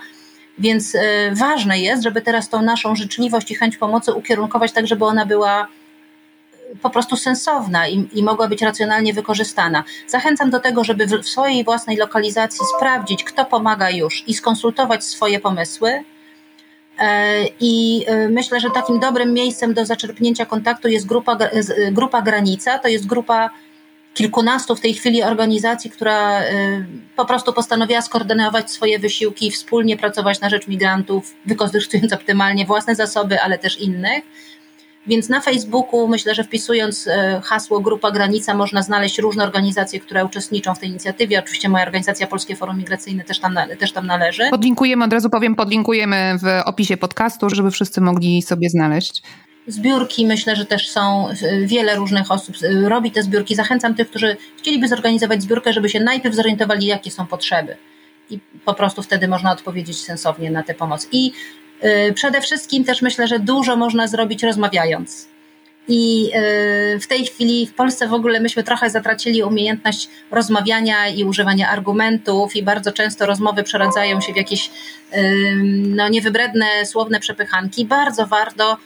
[0.58, 1.00] Więc y,
[1.32, 5.64] ważne jest, żeby teraz tą naszą życzliwość i chęć pomocy ukierunkować tak, żeby ona była
[5.64, 9.84] y, po prostu sensowna i, i mogła być racjonalnie wykorzystana.
[10.06, 15.40] Zachęcam do tego, żeby w swojej własnej lokalizacji sprawdzić, kto pomaga już i skonsultować swoje
[15.40, 16.04] pomysły,
[17.60, 21.38] I e, myślę, że takim dobrym miejscem do zaczerpnięcia kontaktu jest grupa,
[21.92, 22.78] grupa Granica.
[22.78, 23.50] To jest grupa
[24.14, 26.44] kilkunastu w tej chwili organizacji, która e,
[27.16, 32.94] po prostu postanowiła skoordynować swoje wysiłki i wspólnie pracować na rzecz migrantów, wykorzystując optymalnie własne
[32.94, 34.24] zasoby, ale też innych.
[35.06, 40.24] Więc na Facebooku myślę, że wpisując e, hasło Grupa Granica można znaleźć różne organizacje, które
[40.24, 41.38] uczestniczą w tej inicjatywie.
[41.38, 44.42] Oczywiście moja organizacja Polskie Forum Migracyjne też tam, też tam należy.
[44.50, 49.22] Podlinkujemy, od razu powiem, podlinkujemy w opisie podcastu, żeby wszyscy mogli sobie znaleźć.
[49.66, 53.54] Zbiórki, myślę, że też są, e, wiele różnych osób e, robi te zbiórki.
[53.54, 57.76] Zachęcam tych, którzy chcieliby zorganizować zbiórkę, żeby się najpierw zorientowali, jakie są potrzeby.
[58.30, 61.08] I po prostu wtedy można odpowiedzieć sensownie na tę pomoc.
[61.12, 61.32] I
[62.14, 65.28] przede wszystkim też myślę, że dużo można zrobić rozmawiając.
[65.88, 66.30] I
[66.94, 71.70] y, w tej chwili w Polsce w ogóle myśmy trochę zatracili umiejętność rozmawiania i używania
[71.70, 74.70] argumentów, i bardzo często rozmowy przeradzają się w jakieś
[75.72, 77.84] no, niewybredne słowne przepychanki.
[77.84, 78.76] Bardzo warto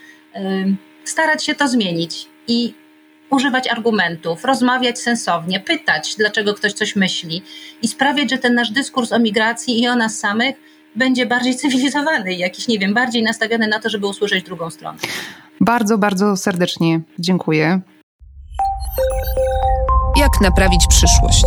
[1.05, 2.75] starać się to zmienić i
[3.31, 7.43] używać argumentów, rozmawiać sensownie, pytać, dlaczego ktoś coś myśli
[7.83, 10.57] i sprawiać, że ten nasz dyskurs o migracji i o nas samych
[10.97, 14.99] będzie bardziej cywilizowany i jakiś, nie wiem, bardziej nastawiony na to, żeby usłyszeć drugą stronę.
[15.61, 17.81] Bardzo, bardzo serdecznie dziękuję.
[20.17, 21.45] Jak naprawić przyszłość?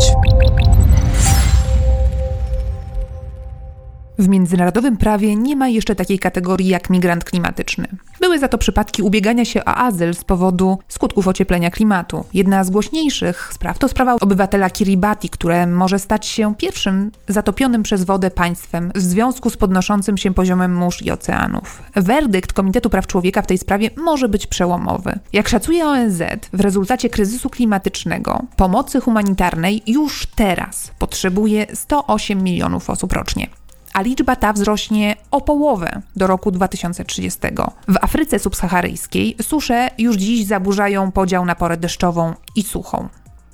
[4.19, 7.87] W międzynarodowym prawie nie ma jeszcze takiej kategorii jak migrant klimatyczny.
[8.19, 12.25] Były za to przypadki ubiegania się o azyl z powodu skutków ocieplenia klimatu.
[12.33, 18.03] Jedna z głośniejszych spraw to sprawa obywatela Kiribati, które może stać się pierwszym zatopionym przez
[18.03, 21.83] wodę państwem w związku z podnoszącym się poziomem mórz i oceanów.
[21.95, 25.19] Werdykt Komitetu Praw Człowieka w tej sprawie może być przełomowy.
[25.33, 26.21] Jak szacuje ONZ,
[26.53, 33.58] w rezultacie kryzysu klimatycznego pomocy humanitarnej już teraz potrzebuje 108 milionów osób rocznie
[33.93, 37.39] a liczba ta wzrośnie o połowę do roku 2030.
[37.87, 43.07] W Afryce subsaharyjskiej susze już dziś zaburzają podział na porę deszczową i suchą.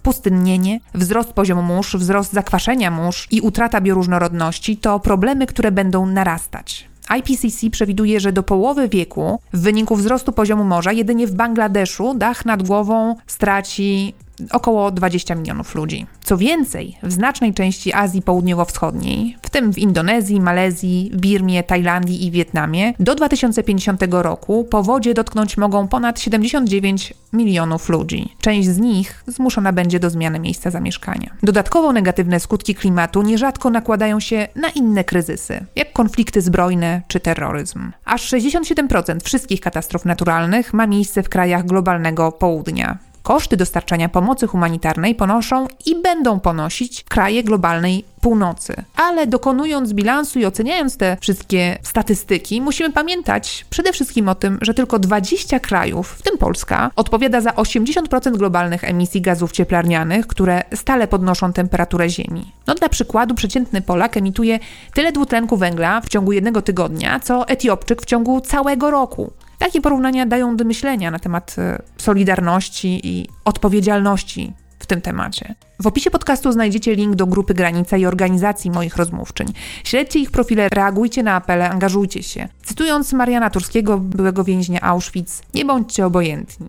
[0.03, 6.87] Pustynnienie, wzrost poziomu mórz, wzrost zakwaszenia mórz i utrata bioróżnorodności to problemy, które będą narastać.
[7.17, 12.45] IPCC przewiduje, że do połowy wieku w wyniku wzrostu poziomu morza jedynie w Bangladeszu dach
[12.45, 14.13] nad głową straci
[14.51, 16.05] około 20 milionów ludzi.
[16.23, 22.31] Co więcej, w znacznej części Azji Południowo-Wschodniej, w tym w Indonezji, Malezji, Birmie, Tajlandii i
[22.31, 28.29] Wietnamie, do 2050 roku powodzie dotknąć mogą ponad 79 milionów ludzi.
[28.41, 31.29] Część z nich zmuszona będzie do zmiany miejsca zamieszkania.
[31.43, 37.91] Dodatkowo negatywne skutki klimatu nierzadko nakładają się na inne kryzysy, jak konflikty zbrojne czy terroryzm.
[38.05, 42.97] Aż 67% wszystkich katastrof naturalnych ma miejsce w krajach globalnego południa.
[43.26, 48.73] Koszty dostarczania pomocy humanitarnej ponoszą i będą ponosić kraje globalnej północy.
[48.95, 54.73] Ale dokonując bilansu i oceniając te wszystkie statystyki, musimy pamiętać przede wszystkim o tym, że
[54.73, 61.07] tylko 20 krajów, w tym Polska, odpowiada za 80% globalnych emisji gazów cieplarnianych, które stale
[61.07, 62.52] podnoszą temperaturę Ziemi.
[62.68, 64.60] No dla przykładu przeciętny Polak emituje
[64.93, 69.31] tyle dwutlenku węgla w ciągu jednego tygodnia, co Etiopczyk w ciągu całego roku.
[69.60, 75.56] Takie porównania dają do myślenia na temat e, solidarności i odpowiedzialności w tym temacie.
[75.80, 79.48] W opisie podcastu znajdziecie link do grupy Granica i organizacji moich rozmówczyń.
[79.84, 82.48] Śledźcie ich profile, reagujcie na apele, angażujcie się.
[82.64, 86.68] Cytując Mariana Turskiego, byłego więźnia Auschwitz, nie bądźcie obojętni.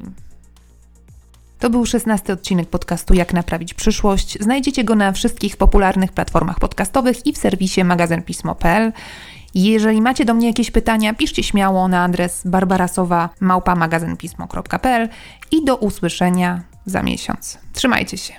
[1.58, 4.38] To był szesnasty odcinek podcastu Jak naprawić przyszłość.
[4.40, 8.92] Znajdziecie go na wszystkich popularnych platformach podcastowych i w serwisie magazynpismo.pl.
[9.58, 15.08] Jeżeli macie do mnie jakieś pytania, piszcie śmiało na adres barbarasowa.małpamagazynpismo.pl
[15.50, 17.58] i do usłyszenia za miesiąc.
[17.72, 18.34] Trzymajcie się.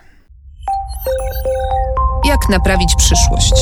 [2.25, 3.53] Jak naprawić przyszłość?